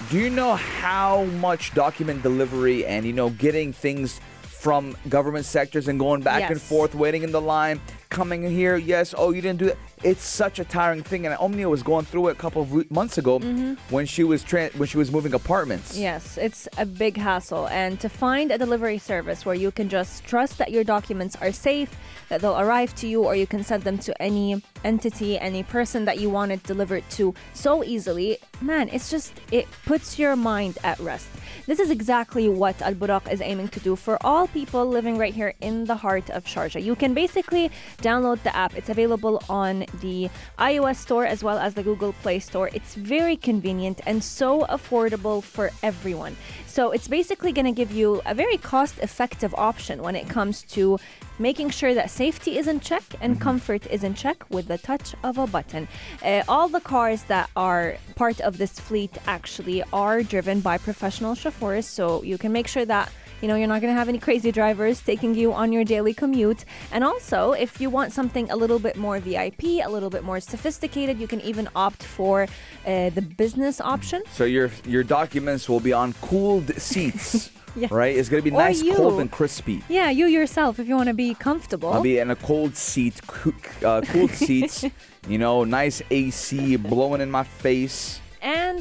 do 0.10 0.18
you 0.18 0.32
know 0.32 0.56
how 0.56 1.25
much 1.25 1.75
document 1.75 2.24
delivery 2.24 2.84
and 2.84 3.06
you 3.06 3.13
know 3.13 3.30
getting 3.30 3.72
things 3.72 4.20
from 4.42 4.98
government 5.08 5.46
sectors 5.46 5.88
and 5.88 6.00
going 6.00 6.22
back 6.22 6.50
and 6.50 6.60
forth, 6.60 6.96
waiting 6.96 7.22
in 7.22 7.32
the 7.32 7.42
line, 7.42 7.80
coming 8.10 8.44
in 8.44 8.51
here, 8.51 8.78
yes, 8.78 9.13
oh 9.16 9.32
you 9.32 9.42
didn't 9.42 9.60
do 9.60 9.66
that. 9.66 9.78
It's 10.03 10.24
such 10.24 10.60
a 10.60 10.65
tiring 10.65 11.03
thing, 11.03 11.25
and 11.25 11.36
Omnia 11.36 11.70
was 11.70 11.84
going 11.84 12.05
through 12.05 12.29
it 12.29 12.31
a 12.31 12.36
couple 12.36 12.63
of 12.63 12.91
months 12.91 13.17
ago 13.20 13.39
mm-hmm. 13.39 13.74
when 13.93 14.05
she 14.05 14.24
was 14.24 14.43
tra- 14.43 14.72
when 14.77 14.88
she 14.88 14.98
was 14.98 15.12
moving 15.12 15.34
apartments. 15.34 15.98
Yes, 15.98 16.38
it's 16.38 16.67
a 16.77 16.86
big 16.86 17.17
hassle. 17.17 17.67
And 17.67 18.00
to 18.00 18.10
find 18.10 18.51
a 18.51 18.58
delivery 18.58 18.98
service 18.98 19.46
where 19.46 19.55
you 19.55 19.72
can 19.72 19.89
just 19.89 20.24
trust 20.25 20.58
that 20.58 20.72
your 20.72 20.84
documents 20.84 21.36
are 21.39 21.51
safe, 21.51 21.96
that 22.29 22.41
they'll 22.41 22.60
arrive 22.60 22.96
to 22.96 23.08
you, 23.08 23.24
or 23.24 23.36
you 23.36 23.46
can 23.46 23.63
send 23.63 23.84
them 23.84 23.98
to 24.00 24.22
any 24.22 24.62
entity, 24.84 25.39
any 25.39 25.63
person 25.63 26.06
that 26.06 26.20
you 26.20 26.30
want 26.30 26.52
it 26.52 26.63
delivered 26.63 27.04
to 27.12 27.34
so 27.54 27.84
easily, 27.84 28.38
man, 28.62 28.89
it's 28.89 29.10
just, 29.10 29.34
it 29.52 29.67
puts 29.86 30.20
your 30.20 30.36
mind 30.36 30.78
at 30.84 31.00
rest. 31.00 31.28
This 31.67 31.80
is 31.80 31.89
exactly 31.89 32.50
what 32.50 32.82
Al 32.82 32.94
Buraq 32.94 33.32
is 33.32 33.41
aiming 33.41 33.70
to 33.70 33.80
do 33.80 33.96
for 33.96 34.17
all 34.26 34.48
people 34.48 34.86
living 34.86 35.17
right 35.17 35.34
here 35.34 35.54
in 35.62 35.86
the 35.86 35.96
heart 35.96 36.30
of 36.30 36.46
Sharjah. 36.46 36.82
You 36.82 36.96
can 36.96 37.13
basically 37.13 37.72
download 38.02 38.41
the 38.44 38.56
app. 38.56 38.76
It's 38.76 38.89
available 38.89 39.41
on 39.50 39.86
the 40.02 40.30
iOS 40.58 40.98
store 40.98 41.26
as 41.26 41.44
well 41.44 41.58
as 41.58 41.74
the 41.74 41.84
Google 41.84 42.13
Play 42.24 42.39
Store. 42.39 42.70
It's 42.74 42.96
very 42.96 43.38
convenient 43.38 44.02
and 44.06 44.24
so 44.24 44.62
affordable 44.62 45.44
for 45.44 45.72
everyone. 45.84 46.36
So 46.71 46.91
it's 46.91 47.10
basically 47.10 47.51
going 47.51 47.65
to 47.65 47.73
give 47.73 47.91
you 47.91 48.21
a 48.25 48.34
very 48.34 48.55
cost 48.55 48.97
effective 48.99 49.53
option 49.57 50.01
when 50.01 50.15
it 50.15 50.29
comes 50.29 50.63
to 50.75 50.97
making 51.38 51.71
sure 51.71 51.93
that 51.93 52.10
safety 52.10 52.57
is 52.57 52.65
in 52.65 52.79
check 52.79 53.03
and 53.19 53.41
comfort 53.41 53.86
is 53.88 54.05
in 54.05 54.13
check 54.13 54.49
with 54.49 54.69
the 54.69 54.77
touch 54.77 55.13
of 55.21 55.38
a 55.38 55.47
button. 55.47 55.89
Uh, 56.23 56.43
all 56.47 56.69
the 56.69 56.79
cars 56.79 57.23
that 57.23 57.49
are 57.57 57.97
part 58.15 58.39
of 58.39 58.57
this 58.57 58.79
fleet 58.79 59.12
actually 59.27 59.84
are 59.91 60.23
driven 60.23 60.62
by 60.62 60.77
professional 60.77 61.36
chauffeurs, 61.36 61.86
so 61.86 62.23
you 62.23 62.38
can 62.38 62.53
make 62.53 62.69
sure 62.69 62.86
that 62.86 63.12
you 63.41 63.47
know, 63.47 63.56
you're 63.56 63.67
not 63.67 63.82
going 63.82 63.93
to 63.93 63.97
have 63.97 64.10
any 64.10 64.19
crazy 64.19 64.51
drivers 64.51 65.01
taking 65.01 65.36
you 65.36 65.51
on 65.54 65.71
your 65.71 65.84
daily 65.84 66.13
commute. 66.13 66.65
And 66.91 67.04
also, 67.04 67.51
if 67.54 67.82
you 67.82 67.89
want 67.89 68.13
something 68.13 68.49
a 68.51 68.56
little 68.56 68.80
bit 68.80 68.95
more 68.97 69.19
VIP, 69.19 69.63
a 69.84 69.88
little 69.89 70.10
bit 70.10 70.23
more 70.23 70.39
sophisticated, 70.39 71.19
you 71.19 71.27
can 71.27 71.41
even 71.41 71.67
opt 71.75 72.04
for 72.04 72.43
uh, 72.43 73.10
the 73.10 73.21
business 73.21 73.82
option. 73.82 74.23
So 74.32 74.43
your 74.45 74.69
your 74.86 75.04
documents 75.04 75.67
will 75.67 75.80
be 75.80 75.93
on 75.93 76.13
cooled 76.21 76.69
seats, 76.80 77.49
Yes. 77.75 77.89
right? 77.91 78.15
It's 78.15 78.30
gonna 78.30 78.41
be 78.43 78.51
Or 78.51 78.58
nice, 78.58 78.82
cold, 78.84 79.19
and 79.21 79.32
crispy. 79.32 79.82
Yeah, 79.89 80.10
you 80.10 80.25
yourself, 80.27 80.77
if 80.80 80.88
you 80.88 80.95
want 80.95 81.08
to 81.08 81.13
be 81.15 81.34
comfortable. 81.34 81.91
I'll 81.93 82.01
be 82.04 82.19
in 82.19 82.30
a 82.30 82.36
cold 82.36 82.75
seat, 82.75 83.21
coo- 83.27 83.54
uh, 83.86 84.01
cooled 84.01 84.32
seats. 84.32 84.86
You 85.30 85.38
know, 85.38 85.63
nice 85.63 86.01
AC 86.10 86.77
blowing 86.77 87.21
in 87.21 87.30
my 87.30 87.43
face. 87.43 88.19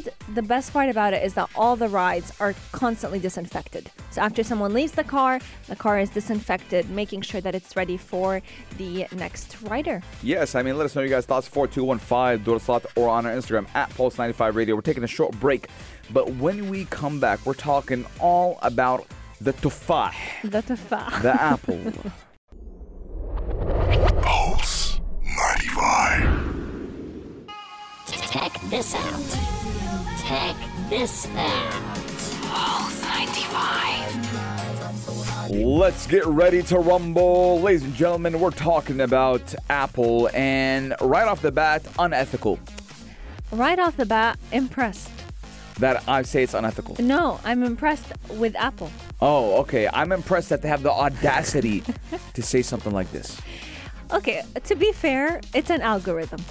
And 0.07 0.35
the 0.35 0.43
best 0.43 0.73
part 0.73 0.89
about 0.89 1.13
it 1.13 1.23
is 1.25 1.35
that 1.35 1.51
all 1.55 1.77
the 1.77 1.89
rides 1.89 2.33
are 2.41 2.55
constantly 2.73 3.19
disinfected. 3.19 3.91
So 4.11 4.21
after 4.23 4.43
someone 4.43 4.73
leaves 4.73 4.93
the 4.93 5.05
car, 5.05 5.41
the 5.69 5.77
car 5.77 5.99
is 5.99 6.11
disinfected, 6.11 6.89
making 6.91 7.23
sure 7.23 7.41
that 7.41 7.55
it's 7.55 7.77
ready 7.77 7.97
for 7.97 8.43
the 8.79 9.07
next 9.13 9.61
rider. 9.63 10.03
Yes, 10.23 10.55
I 10.55 10.63
mean, 10.63 10.77
let 10.79 10.87
us 10.87 10.95
know 10.95 11.03
your 11.03 11.11
guys' 11.11 11.27
thoughts. 11.27 11.47
4215 11.49 12.45
Duraslat 12.45 12.87
or 12.97 13.09
on 13.09 13.27
our 13.27 13.33
Instagram 13.33 13.67
at 13.75 13.91
Pulse95 13.91 14.55
Radio. 14.55 14.75
We're 14.75 14.81
taking 14.83 15.05
a 15.05 15.09
short 15.09 15.39
break, 15.39 15.69
but 16.11 16.31
when 16.35 16.71
we 16.71 16.85
come 16.87 17.21
back, 17.21 17.45
we're 17.45 17.55
talking 17.55 18.05
all 18.21 18.59
about 18.63 19.07
the 19.41 19.53
tufah, 19.55 20.13
The 20.45 20.63
tufa. 20.63 21.23
the 21.23 21.41
apple. 21.43 21.81
Pulse 24.23 25.01
95. 25.23 26.47
Check 28.31 28.61
this 28.71 28.95
out. 28.95 29.90
Check 30.31 30.55
this 30.89 31.27
out. 31.35 31.73
Pulse 32.43 33.03
95. 33.03 35.51
Let's 35.51 36.07
get 36.07 36.25
ready 36.25 36.63
to 36.63 36.79
rumble. 36.79 37.61
Ladies 37.61 37.83
and 37.83 37.93
gentlemen, 37.97 38.39
we're 38.39 38.53
talking 38.53 39.01
about 39.01 39.53
Apple 39.69 40.31
and 40.33 40.95
right 41.01 41.27
off 41.27 41.43
the 41.43 41.51
bat, 41.51 41.83
unethical. 41.99 42.61
Right 43.51 43.81
off 43.81 43.97
the 43.97 44.07
bat, 44.07 44.39
impressed. 44.53 45.11
That 45.81 46.09
I 46.09 46.23
say 46.23 46.45
it's 46.45 46.55
unethical. 46.55 46.95
No, 47.01 47.41
I'm 47.43 47.65
impressed 47.65 48.13
with 48.29 48.55
Apple. 48.55 48.93
Oh, 49.21 49.57
okay. 49.63 49.89
I'm 49.93 50.13
impressed 50.13 50.51
that 50.51 50.63
they 50.63 50.69
have 50.69 50.85
the 50.85 50.93
audacity 50.93 51.83
to 52.35 52.43
say 52.43 52.63
something 52.63 52.93
like 52.93 53.11
this. 53.11 53.41
Okay, 54.13 54.45
to 54.63 54.77
be 54.77 54.93
fair, 54.93 55.41
it's 55.55 55.71
an 55.71 55.81
algorithm 55.81 56.45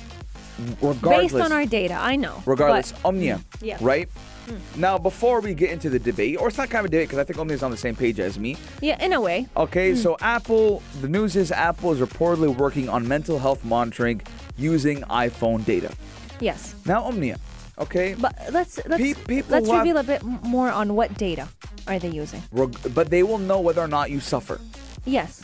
Regardless, 0.82 1.32
based 1.34 1.46
on 1.46 1.52
our 1.52 1.66
data. 1.66 1.94
I 2.00 2.16
know. 2.16 2.42
regardless, 2.46 2.92
but- 2.92 3.06
Omnia, 3.06 3.38
mm, 3.38 3.44
yeah. 3.62 3.78
right? 3.82 4.10
Mm. 4.48 4.78
Now, 4.78 4.98
before 4.98 5.42
we 5.42 5.54
get 5.54 5.70
into 5.70 5.90
the 5.90 6.00
debate, 6.00 6.38
or 6.40 6.48
it's 6.48 6.58
not 6.58 6.70
kind 6.70 6.80
of 6.86 6.90
a 6.90 6.92
debate 6.92 7.08
because 7.10 7.20
I 7.20 7.24
think 7.24 7.38
Omnia's 7.40 7.62
on 7.64 7.72
the 7.72 7.78
same 7.78 7.96
page 7.96 8.20
as 8.20 8.40
me. 8.40 8.58
yeah, 8.82 9.04
in 9.04 9.14
a 9.14 9.22
way. 9.22 9.48
Okay, 9.56 9.92
mm. 9.94 9.98
so 9.98 10.18
Apple, 10.22 10.82
the 11.02 11.08
news 11.08 11.36
is 11.36 11.52
Apple 11.52 11.92
is 11.94 12.00
reportedly 12.00 12.56
working 12.56 12.90
on 12.90 13.08
mental 13.08 13.38
health 13.40 13.64
monitoring 13.64 14.22
using 14.58 15.02
iPhone 15.04 15.64
data. 15.66 15.92
Yes. 16.40 16.74
Now, 16.86 17.04
Omnia, 17.04 17.38
okay, 17.78 18.16
But 18.20 18.34
let's 18.52 18.80
let's 18.88 19.02
Pe- 19.24 19.44
let's 19.50 19.68
who 19.68 19.74
have- 19.74 19.84
reveal 19.84 19.98
a 19.98 20.04
bit 20.04 20.24
more 20.24 20.70
on 20.72 20.96
what 20.96 21.16
data 21.18 21.48
are 21.88 22.00
they 22.00 22.10
using. 22.10 22.42
reg- 22.52 22.76
but 22.94 23.10
they 23.10 23.24
will 23.24 23.38
know 23.38 23.60
whether 23.60 23.82
or 23.82 23.88
not 23.88 24.10
you 24.10 24.20
suffer. 24.20 24.60
Yes. 25.06 25.42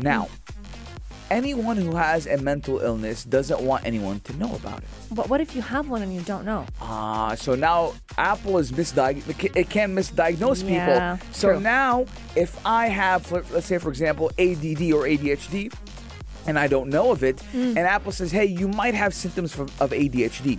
Now, 0.00 0.28
anyone 1.30 1.76
who 1.76 1.94
has 1.96 2.26
a 2.26 2.36
mental 2.38 2.78
illness 2.80 3.24
doesn't 3.24 3.60
want 3.60 3.84
anyone 3.84 4.20
to 4.20 4.36
know 4.36 4.54
about 4.54 4.78
it. 4.78 4.88
But 5.10 5.28
what 5.28 5.40
if 5.40 5.54
you 5.54 5.62
have 5.62 5.88
one 5.88 6.02
and 6.02 6.14
you 6.14 6.20
don't 6.22 6.44
know? 6.44 6.66
Ah, 6.80 7.34
so 7.34 7.54
now 7.54 7.94
Apple 8.16 8.58
is 8.58 8.72
misdiagnosed. 8.72 9.56
It 9.56 9.68
can 9.70 9.94
misdiagnose 9.94 10.68
Yeah, 10.68 11.16
people. 11.16 11.28
So 11.32 11.48
true. 11.52 11.60
now, 11.60 12.06
if 12.36 12.58
I 12.66 12.88
have, 12.88 13.30
let's 13.32 13.66
say, 13.66 13.78
for 13.78 13.88
example, 13.90 14.30
ADD 14.38 14.92
or 14.92 15.06
ADHD, 15.06 15.72
and 16.46 16.58
I 16.58 16.66
don't 16.66 16.88
know 16.88 17.10
of 17.10 17.22
it, 17.22 17.40
Hmm. 17.52 17.76
and 17.76 17.80
Apple 17.80 18.12
says, 18.12 18.32
"Hey, 18.32 18.46
you 18.46 18.68
might 18.68 18.94
have 18.94 19.12
symptoms 19.12 19.52
from, 19.52 19.68
of 19.80 19.92
ADHD," 19.92 20.58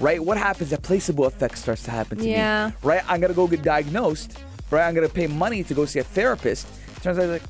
right? 0.00 0.22
What 0.24 0.38
happens? 0.38 0.72
A 0.72 0.78
placebo 0.78 1.24
effect 1.24 1.58
starts 1.58 1.82
to 1.84 1.90
happen 1.90 2.18
to 2.18 2.28
Yeah. 2.28 2.68
me, 2.68 2.72
right? 2.82 3.02
I'm 3.08 3.20
gonna 3.20 3.34
go 3.34 3.48
get 3.48 3.62
diagnosed, 3.62 4.38
right? 4.70 4.86
I'm 4.86 4.94
gonna 4.94 5.08
pay 5.08 5.26
money 5.26 5.64
to 5.64 5.74
go 5.74 5.86
see 5.86 5.98
a 5.98 6.04
therapist. 6.04 6.66
Turns 7.02 7.18
out, 7.18 7.28
like, 7.28 7.42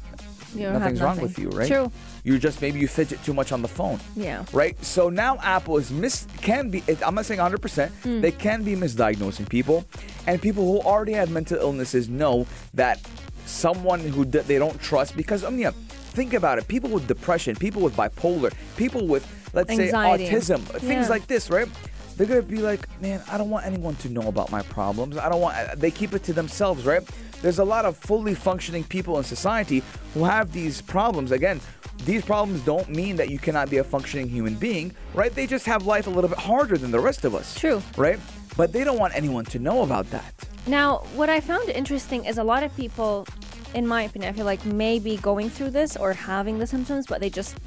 nothing's 0.55 1.01
wrong 1.03 1.21
with 1.21 1.39
you, 1.39 1.51
right? 1.51 1.69
True. 1.69 1.93
You 2.25 2.39
just 2.39 2.63
maybe 2.63 2.81
you 2.81 2.89
fidget 2.89 3.23
too 3.23 3.35
much 3.35 3.53
on 3.53 3.61
the 3.61 3.69
phone 3.69 4.01
Yeah. 4.17 4.45
right? 4.53 4.83
So 4.83 5.11
now 5.11 5.37
Apple 5.43 5.77
is 5.77 5.91
mis 5.91 6.27
can 6.41 6.71
be. 6.71 6.83
it- 6.87 7.07
I'm 7.07 7.15
not 7.15 7.27
saying 7.27 7.39
100. 7.41 7.61
percent 7.61 7.93
Hmm. 8.03 8.21
They 8.23 8.33
can 8.33 8.63
be 8.65 8.75
misdiagnosing 8.75 9.49
people, 9.49 9.85
and 10.27 10.41
people 10.41 10.65
who 10.65 10.81
already 10.81 11.13
have 11.13 11.31
mental 11.31 11.59
illnesses 11.59 12.09
know 12.09 12.47
that 12.73 12.99
someone 13.47 14.01
who 14.01 14.25
d- 14.25 14.39
they 14.41 14.59
don't 14.59 14.81
trust 14.81 15.17
because 15.17 15.45
um, 15.45 15.59
yeah, 15.59 15.71
think 16.17 16.33
about 16.33 16.57
it. 16.59 16.67
People 16.67 16.89
with 16.91 17.07
depression, 17.07 17.57
people 17.57 17.83
with 17.83 17.95
bipolar, 17.95 18.53
people 18.79 19.07
with 19.07 19.25
let's 19.53 19.69
Anxiety. 19.71 20.27
say 20.27 20.33
autism, 20.35 20.61
things 20.81 21.05
Yeah. 21.07 21.09
like 21.09 21.27
this, 21.27 21.51
right? 21.51 21.69
They're 22.17 22.27
gonna 22.27 22.43
be 22.43 22.59
like, 22.59 22.89
man, 23.03 23.21
I 23.31 23.37
don't 23.37 23.51
want 23.51 23.67
anyone 23.67 23.97
to 23.97 24.09
know 24.09 24.29
about 24.29 24.51
my 24.51 24.63
problems. 24.63 25.19
I 25.19 25.29
don't 25.29 25.41
want. 25.43 25.57
They 25.79 25.91
keep 25.91 26.15
it 26.15 26.23
to 26.25 26.33
themselves, 26.33 26.87
right? 26.87 27.03
There's 27.45 27.59
a 27.59 27.65
lot 27.65 27.85
of 27.85 27.99
fully 27.99 28.35
functioning 28.35 28.85
people 28.85 29.19
in 29.19 29.25
society 29.25 29.83
who 30.15 30.25
have 30.25 30.51
these 30.51 30.81
problems. 30.81 31.31
Again, 31.31 31.61
these 32.07 32.25
problems 32.25 32.63
don't 32.63 32.89
mean 32.89 33.17
that 33.17 33.29
you 33.29 33.39
cannot 33.39 33.69
be 33.69 33.77
a 33.77 33.85
functioning 33.85 34.31
human 34.31 34.55
being, 34.55 34.95
right? 35.13 35.31
They 35.31 35.47
just 35.47 35.67
have 35.67 35.85
life 35.85 36.07
a 36.07 36.11
little 36.11 36.31
bit 36.31 36.39
harder 36.39 36.79
than 36.79 36.91
the 36.91 37.01
rest 37.01 37.23
of 37.27 37.35
us. 37.35 37.55
True. 37.55 37.83
Right? 37.99 38.19
But 38.57 38.73
they 38.73 38.83
don't 38.83 38.99
want 38.99 39.15
anyone 39.15 39.45
to 39.45 39.59
know 39.59 39.83
about 39.83 40.11
that. 40.11 40.33
Now, 40.67 41.01
what 41.17 41.29
I 41.29 41.41
found 41.41 41.69
interesting 41.69 42.25
is 42.25 42.39
a 42.39 42.45
lot 42.45 42.63
of 42.63 42.75
people, 42.79 43.27
in 43.75 43.87
my 43.87 44.05
opinion, 44.05 44.33
I 44.33 44.35
feel 44.35 44.47
like 44.47 44.65
maybe 44.65 45.19
going 45.19 45.51
through 45.51 45.73
this 45.73 45.99
or 45.99 46.15
having 46.15 46.59
the 46.59 46.67
symptoms, 46.67 47.07
but 47.07 47.21
they 47.21 47.29
just 47.29 47.59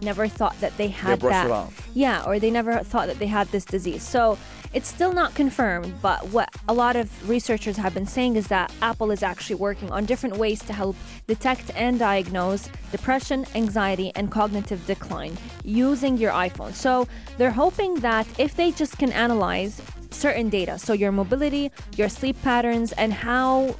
never 0.00 0.26
thought 0.26 0.58
that 0.60 0.74
they 0.78 0.88
had 0.88 1.20
brush 1.20 1.32
that. 1.32 1.46
it 1.46 1.52
off. 1.52 1.86
Yeah, 1.92 2.24
or 2.24 2.38
they 2.38 2.50
never 2.50 2.78
thought 2.78 3.08
that 3.08 3.18
they 3.18 3.26
had 3.26 3.46
this 3.48 3.66
disease. 3.66 4.02
So 4.02 4.38
it's 4.74 4.88
still 4.88 5.12
not 5.12 5.34
confirmed, 5.34 5.94
but 6.02 6.28
what 6.28 6.48
a 6.68 6.74
lot 6.74 6.96
of 6.96 7.28
researchers 7.28 7.76
have 7.76 7.94
been 7.94 8.06
saying 8.06 8.36
is 8.36 8.48
that 8.48 8.72
Apple 8.82 9.10
is 9.10 9.22
actually 9.22 9.56
working 9.56 9.90
on 9.90 10.04
different 10.04 10.36
ways 10.36 10.60
to 10.64 10.72
help 10.72 10.96
detect 11.26 11.70
and 11.74 11.98
diagnose 11.98 12.68
depression, 12.92 13.46
anxiety, 13.54 14.12
and 14.14 14.30
cognitive 14.30 14.84
decline 14.86 15.36
using 15.64 16.16
your 16.16 16.32
iPhone. 16.32 16.74
So 16.74 17.08
they're 17.38 17.50
hoping 17.50 17.94
that 18.00 18.26
if 18.38 18.56
they 18.56 18.70
just 18.72 18.98
can 18.98 19.12
analyze 19.12 19.80
certain 20.10 20.48
data, 20.48 20.78
so 20.78 20.92
your 20.92 21.12
mobility, 21.12 21.70
your 21.96 22.08
sleep 22.08 22.40
patterns, 22.42 22.92
and 22.92 23.12
how 23.12 23.74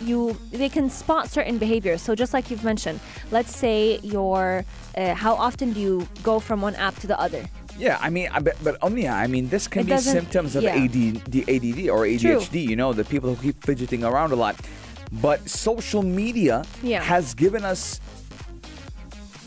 you 0.00 0.36
they 0.50 0.68
can 0.68 0.90
spot 0.90 1.30
certain 1.30 1.56
behaviors 1.56 2.02
so 2.02 2.16
just 2.16 2.34
like 2.34 2.50
you've 2.50 2.64
mentioned 2.64 2.98
let's 3.30 3.56
say 3.56 3.98
your 4.02 4.64
uh, 4.96 5.14
how 5.14 5.34
often 5.34 5.72
do 5.72 5.80
you 5.80 6.08
go 6.24 6.40
from 6.40 6.60
one 6.60 6.74
app 6.74 6.96
to 6.96 7.06
the 7.06 7.18
other 7.18 7.48
Yeah, 7.78 7.98
I 8.00 8.10
mean, 8.10 8.28
I 8.32 8.40
but 8.40 8.76
um, 8.82 8.96
yeah, 8.96 9.16
I 9.16 9.26
mean, 9.26 9.48
this 9.48 9.66
can 9.66 9.82
It 9.82 9.86
be 9.96 9.98
symptoms 9.98 10.54
of 10.56 10.62
yeah. 10.62 10.74
ADD, 10.76 11.26
ADD 11.48 11.88
or 11.88 12.06
ADHD. 12.06 12.64
You 12.66 12.76
know, 12.76 12.92
the 12.92 13.04
people 13.04 13.34
who 13.34 13.42
keep 13.42 13.64
fidgeting 13.64 14.04
around 14.04 14.32
a 14.32 14.36
lot. 14.36 14.56
But 15.12 15.48
social 15.48 16.02
media 16.02 16.64
Yeah. 16.82 17.02
has 17.02 17.34
given 17.34 17.64
us 17.64 18.00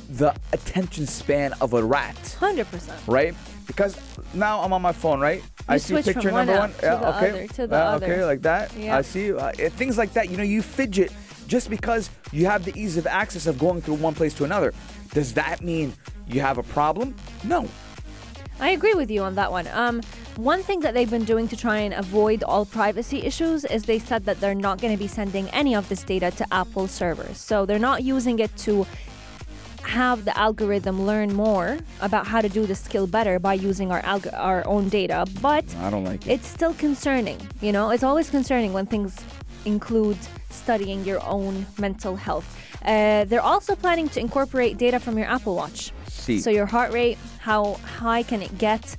the 0.10 0.34
attention 0.54 1.06
span 1.06 1.54
of 1.60 1.74
a 1.74 1.84
rat, 1.84 2.16
100% 2.40 2.66
right? 3.08 3.36
Because 3.66 3.98
now 4.34 4.62
I'm 4.62 4.72
on 4.72 4.82
my 4.82 4.94
phone, 4.94 5.20
right? 5.20 5.44
I 5.68 5.78
see 5.78 6.02
picture 6.02 6.32
one 6.32 6.48
number 6.48 6.58
one. 6.58 6.74
to 6.74 6.80
yeah, 6.86 6.96
the 6.96 7.18
okay. 7.18 7.48
other, 7.50 7.68
the 7.68 7.76
other. 7.76 8.06
Okay, 8.06 8.26
like 8.26 8.42
that. 8.44 8.74
Yeah. 8.78 8.98
I 8.98 9.02
see. 9.02 9.34
Uh, 9.34 9.52
things 9.52 9.98
like 9.98 10.14
that. 10.14 10.30
You 10.30 10.38
know, 10.38 10.44
you 10.44 10.62
fidget 10.62 11.12
just 11.48 11.70
because 11.70 12.10
you 12.32 12.46
have 12.46 12.64
the 12.64 12.74
ease 12.80 12.96
of 12.96 13.06
access 13.06 13.48
of 13.48 13.60
going 13.60 13.82
through 13.82 13.96
one 13.96 14.14
place 14.14 14.34
to 14.36 14.46
another. 14.46 14.74
Does 15.14 15.34
that 15.34 15.62
mean 15.62 15.94
you 16.28 16.40
have 16.40 16.58
a 16.58 16.64
problem? 16.64 17.14
No. 17.44 17.68
I 18.60 18.70
agree 18.70 18.94
with 18.94 19.12
you 19.12 19.22
on 19.24 19.36
that 19.36 19.52
one. 19.52 19.68
Um, 19.72 20.02
one 20.36 20.64
thing 20.64 20.80
that 20.82 20.94
they've 20.94 21.10
been 21.10 21.26
doing 21.26 21.48
to 21.48 21.56
try 21.56 21.78
and 21.78 21.94
avoid 21.94 22.44
all 22.44 22.66
privacy 22.66 23.24
issues 23.24 23.66
is 23.66 23.84
they 23.84 24.00
said 24.00 24.26
that 24.26 24.40
they're 24.40 24.56
not 24.56 24.82
going 24.82 24.94
to 24.94 25.00
be 25.00 25.08
sending 25.08 25.50
any 25.50 25.76
of 25.76 25.88
this 25.90 26.04
data 26.04 26.32
to 26.32 26.46
Apple 26.52 26.88
servers. 26.88 27.38
So 27.38 27.66
they're 27.66 27.80
not 27.80 28.04
using 28.04 28.40
it 28.40 28.56
to 28.58 28.86
have 29.84 30.26
the 30.26 30.38
algorithm 30.38 31.06
learn 31.06 31.34
more 31.34 31.78
about 32.02 32.28
how 32.28 32.42
to 32.42 32.50
do 32.50 32.66
the 32.66 32.76
skill 32.76 33.08
better 33.08 33.40
by 33.40 33.54
using 33.54 33.90
our 33.92 34.02
alg- 34.02 34.34
our 34.34 34.68
own 34.68 34.90
data. 34.90 35.26
But 35.42 35.64
I 35.78 35.90
don't 35.90 36.04
like 36.04 36.28
it. 36.28 36.32
it's 36.32 36.48
still 36.48 36.74
concerning. 36.74 37.40
You 37.62 37.72
know, 37.72 37.92
it's 37.92 38.04
always 38.04 38.30
concerning 38.30 38.74
when 38.74 38.86
things 38.86 39.16
include 39.66 40.18
studying 40.50 41.06
your 41.06 41.24
own 41.26 41.66
mental 41.80 42.16
health. 42.16 42.58
Uh, 42.84 43.24
they're 43.26 43.42
also 43.42 43.76
planning 43.76 44.10
to 44.10 44.20
incorporate 44.20 44.78
data 44.78 45.00
from 45.00 45.18
your 45.18 45.28
Apple 45.28 45.56
Watch. 45.56 45.92
So 46.28 46.50
your 46.50 46.66
heart 46.66 46.92
rate, 46.92 47.18
how 47.40 47.76
high 48.00 48.24
can 48.24 48.42
it 48.42 48.58
get? 48.58 48.98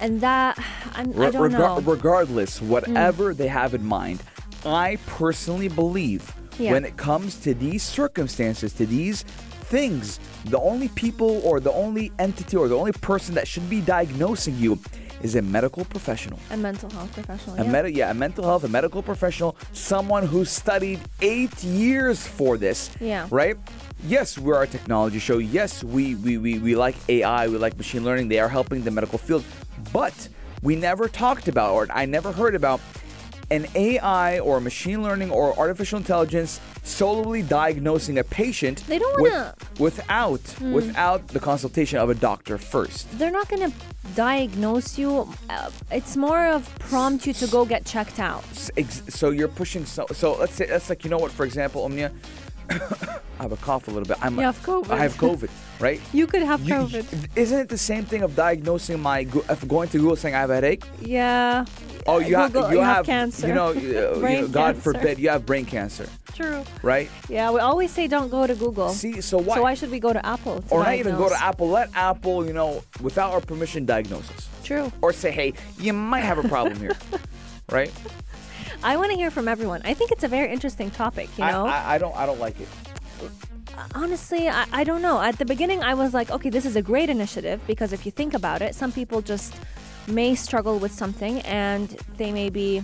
And 0.00 0.20
that, 0.22 0.56
I'm, 0.94 1.10
I 1.20 1.30
don't 1.30 1.50
regar- 1.50 1.52
know. 1.52 1.76
Mm. 1.80 1.86
Regardless, 1.86 2.62
whatever 2.62 3.34
they 3.34 3.48
have 3.48 3.74
in 3.74 3.84
mind, 3.84 4.22
I 4.64 4.96
personally 5.06 5.68
believe 5.68 6.32
Yeah. 6.58 6.72
when 6.72 6.84
it 6.84 6.96
comes 6.96 7.36
to 7.40 7.52
these 7.54 7.82
circumstances, 7.82 8.72
to 8.74 8.86
these 8.86 9.22
things, 9.70 10.18
the 10.46 10.58
only 10.58 10.88
people 10.88 11.40
or 11.44 11.60
the 11.60 11.72
only 11.72 12.10
entity 12.18 12.56
or 12.56 12.68
the 12.68 12.76
only 12.76 12.92
person 12.92 13.34
that 13.34 13.46
should 13.46 13.68
be 13.68 13.80
diagnosing 13.80 14.56
you 14.56 14.78
is 15.20 15.34
a 15.34 15.42
medical 15.42 15.84
professional. 15.84 16.38
a 16.52 16.56
mental 16.56 16.88
health 16.90 17.12
professional. 17.12 17.56
A 17.56 17.64
yeah. 17.64 17.70
med- 17.70 17.96
yeah, 17.96 18.10
a 18.10 18.14
mental 18.14 18.44
health, 18.44 18.62
a 18.64 18.68
medical 18.68 19.02
professional, 19.02 19.56
someone 19.72 20.24
who 20.24 20.44
studied 20.44 21.00
eight 21.20 21.62
years 21.64 22.24
for 22.24 22.56
this. 22.56 22.90
Yeah. 23.00 23.26
Right? 23.30 23.56
Yes, 24.04 24.38
we're 24.38 24.62
a 24.62 24.66
technology 24.66 25.18
show. 25.18 25.38
Yes, 25.38 25.82
we, 25.82 26.14
we, 26.14 26.38
we, 26.38 26.58
we 26.58 26.76
like 26.76 26.94
AI, 27.08 27.48
we 27.48 27.58
like 27.58 27.76
machine 27.76 28.04
learning. 28.04 28.28
They 28.28 28.38
are 28.38 28.48
helping 28.48 28.82
the 28.82 28.90
medical 28.90 29.18
field. 29.18 29.44
But 29.92 30.28
we 30.62 30.76
never 30.76 31.08
talked 31.08 31.48
about, 31.48 31.74
or 31.74 31.86
I 31.90 32.06
never 32.06 32.32
heard 32.32 32.54
about, 32.54 32.80
an 33.50 33.66
AI 33.74 34.38
or 34.40 34.60
machine 34.60 35.02
learning 35.02 35.30
or 35.30 35.58
artificial 35.58 35.96
intelligence 35.98 36.60
solely 36.84 37.42
diagnosing 37.42 38.18
a 38.18 38.24
patient 38.24 38.84
They 38.86 38.98
don't 38.98 39.20
wanna- 39.20 39.54
Hmm. 39.78 39.82
without 39.82 40.60
without 40.60 41.28
the 41.28 41.40
consultation 41.40 41.98
of 41.98 42.10
a 42.10 42.14
doctor 42.14 42.58
first. 42.58 43.06
They're 43.18 43.30
not 43.30 43.48
going 43.48 43.70
to 43.70 43.76
diagnose 44.14 44.98
you. 44.98 45.28
Uh, 45.48 45.70
it's 45.90 46.14
more 46.16 46.46
of 46.48 46.68
prompt 46.78 47.26
you 47.26 47.32
to 47.34 47.46
go 47.46 47.64
get 47.64 47.86
checked 47.86 48.18
out. 48.20 48.44
So 49.08 49.30
you're 49.30 49.48
pushing 49.48 49.86
so 49.86 50.04
so 50.12 50.36
let's 50.36 50.54
say 50.54 50.66
that's 50.66 50.90
like 50.90 51.02
you 51.04 51.10
know 51.10 51.18
what 51.18 51.32
for 51.32 51.46
example 51.46 51.84
Omnia 51.84 52.10
I 53.38 53.42
have 53.42 53.52
a 53.52 53.56
cough 53.56 53.86
a 53.88 53.90
little 53.90 54.06
bit 54.06 54.16
I'm 54.20 54.34
You 54.36 54.42
have 54.42 54.60
COVID. 54.62 54.90
I 54.90 54.98
have 54.98 55.14
COVID 55.14 55.48
right 55.80 56.00
You 56.12 56.26
could 56.26 56.42
have 56.42 56.60
You- 56.62 56.74
COVID. 56.74 57.28
isn't 57.36 57.58
it 57.58 57.68
the 57.68 57.78
same 57.78 58.04
thing 58.04 58.22
of 58.22 58.34
diagnosing 58.34 59.00
my 59.00 59.24
going 59.66 59.88
to 59.90 59.98
Google 59.98 60.16
saying 60.16 60.34
I 60.34 60.40
have 60.40 60.50
a 60.50 60.54
headache 60.54 60.84
yeah. 61.00 61.64
oh 62.06 62.18
you 62.18 62.34
have 62.36 62.54
you, 62.54 62.60
you 62.70 62.78
have 62.80 62.96
have 62.96 63.06
cancer. 63.06 63.46
you 63.46 63.54
know 63.54 63.68
uh, 63.70 63.72
you 63.74 63.92
know, 64.42 64.48
God 64.48 64.74
cancer. 64.74 64.92
forbid 64.92 65.18
you 65.18 65.28
have 65.28 65.46
brain 65.46 65.64
cancer 65.64 66.08
True. 66.34 66.62
right 66.82 67.08
Yeah, 67.28 67.50
we 67.50 67.60
always 67.60 67.90
say 67.92 68.06
don't 68.08 68.28
go 68.30 68.46
to 68.46 68.54
Google. 68.54 68.90
see 68.90 69.20
so 69.20 69.38
why 69.38 69.56
So 69.56 69.62
why 69.62 69.74
should 69.74 69.90
we 69.90 70.00
go 70.00 70.12
to 70.12 70.24
Apple? 70.26 70.62
To 70.62 70.74
or 70.74 70.82
not 70.84 70.94
even 70.94 71.16
go 71.16 71.28
to? 71.28 71.42
Apple 71.42 71.68
let 71.70 71.90
Apple 71.94 72.44
you 72.46 72.52
know 72.52 72.82
without 73.00 73.32
our 73.32 73.40
permission 73.40 73.86
diagnose 73.86 74.28
us 74.32 74.48
True. 74.64 74.90
or 75.00 75.12
say 75.12 75.30
hey 75.30 75.54
you 75.78 75.92
might 75.92 76.20
have 76.26 76.38
a 76.44 76.48
problem 76.48 76.78
here 76.80 76.96
right 77.70 77.92
I 78.82 78.96
want 78.96 79.10
to 79.10 79.16
hear 79.16 79.30
from 79.30 79.48
everyone. 79.48 79.82
I 79.84 79.94
think 79.94 80.12
it's 80.12 80.24
a 80.24 80.28
very 80.28 80.52
interesting 80.52 80.90
topic, 80.90 81.28
you 81.36 81.44
I, 81.44 81.50
know? 81.50 81.66
I, 81.66 81.94
I 81.94 81.98
don't 81.98 82.16
I 82.16 82.26
don't 82.26 82.40
like 82.40 82.60
it 82.60 82.68
Honestly, 83.94 84.48
I, 84.48 84.66
I 84.72 84.84
don't 84.84 85.02
know. 85.02 85.20
At 85.20 85.38
the 85.38 85.44
beginning, 85.44 85.82
I 85.82 85.94
was 85.94 86.14
like, 86.14 86.30
okay, 86.30 86.50
this 86.50 86.66
is 86.66 86.76
a 86.76 86.82
great 86.82 87.08
initiative 87.08 87.60
because 87.66 87.92
if 87.92 88.04
you 88.04 88.12
think 88.12 88.34
about 88.34 88.62
it, 88.62 88.74
some 88.74 88.92
people 88.92 89.22
just 89.22 89.54
may 90.06 90.34
struggle 90.34 90.78
with 90.78 90.92
something 90.92 91.40
and 91.42 91.90
they 92.16 92.32
may 92.32 92.50
be 92.50 92.82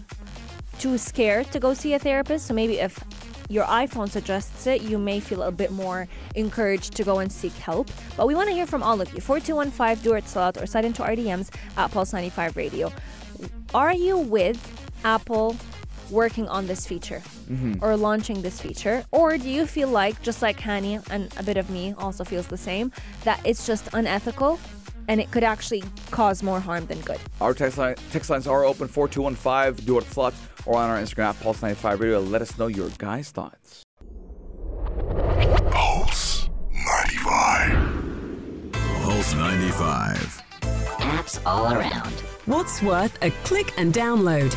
too 0.79 0.99
scared 0.99 1.51
to 1.53 1.59
go 1.59 1.75
see 1.75 1.95
a 1.95 1.99
therapist. 1.99 2.47
So 2.47 2.55
maybe 2.55 2.79
if 2.79 3.03
your 3.49 3.65
iPhone 3.65 4.09
suggests 4.09 4.67
it, 4.67 4.83
you 4.83 4.99
may 4.99 5.21
feel 5.21 5.43
a 5.43 5.51
bit 5.51 5.71
more 5.73 6.09
encouraged 6.35 6.95
to 6.97 7.05
go 7.05 7.19
and 7.19 7.31
seek 7.31 7.53
help. 7.55 7.91
But 8.17 8.27
we 8.27 8.35
want 8.35 8.49
to 8.49 8.55
hear 8.55 8.67
from 8.67 8.83
all 8.83 9.01
of 9.01 9.13
you. 9.15 9.21
4215 9.21 10.05
do 10.05 10.15
it 10.17 10.29
slot 10.29 10.57
or 10.59 10.67
sign 10.67 10.85
into 10.85 11.03
RDMs 11.03 11.55
at 11.77 11.91
Pulse 11.91 12.13
95 12.13 12.57
Radio. 12.57 12.93
Are 13.75 13.93
you 13.93 14.19
with 14.19 14.61
Apple 15.05 15.57
working 16.15 16.49
on 16.49 16.67
this 16.67 16.87
feature 16.87 17.23
mm-hmm. 17.51 17.85
or 17.85 17.97
launching 17.97 18.41
this 18.41 18.61
feature? 18.61 19.05
Or 19.11 19.37
do 19.37 19.51
you 19.51 19.67
feel 19.67 19.89
like, 19.89 20.23
just 20.23 20.41
like 20.41 20.59
Hani 20.59 21.07
and 21.11 21.35
a 21.37 21.43
bit 21.43 21.59
of 21.59 21.69
me 21.69 21.95
also 21.99 22.25
feels 22.25 22.47
the 22.47 22.57
same, 22.57 22.93
that 23.25 23.41
it's 23.45 23.67
just 23.67 23.89
unethical 23.93 24.59
and 25.09 25.21
it 25.21 25.31
could 25.31 25.45
actually 25.45 25.85
cause 26.11 26.43
more 26.43 26.61
harm 26.61 26.87
than 26.87 27.01
good? 27.01 27.21
Our 27.41 27.53
text, 27.53 27.77
line, 27.77 27.97
text 28.11 28.31
lines 28.31 28.47
are 28.47 28.65
open 28.65 28.89
4215 28.89 29.85
do 29.85 29.99
it 29.99 30.05
slot 30.05 30.33
or 30.65 30.79
on 30.79 30.89
our 30.89 30.99
Instagram 30.99 31.31
at 31.31 31.41
Pulse 31.41 31.61
95 31.61 32.01
Radio. 32.01 32.21
Let 32.21 32.43
us 32.43 32.57
know 32.59 32.69
your 32.69 32.89
guys' 32.99 33.31
thoughts. 33.31 33.83
Pulse 35.71 36.49
95. 36.73 38.73
Pulse 39.03 39.35
95. 39.35 40.43
Apps 40.99 41.41
all 41.47 41.73
around. 41.73 42.13
What's 42.47 42.83
worth 42.83 43.17
a 43.23 43.31
click 43.45 43.73
and 43.79 43.93
download? 43.93 44.55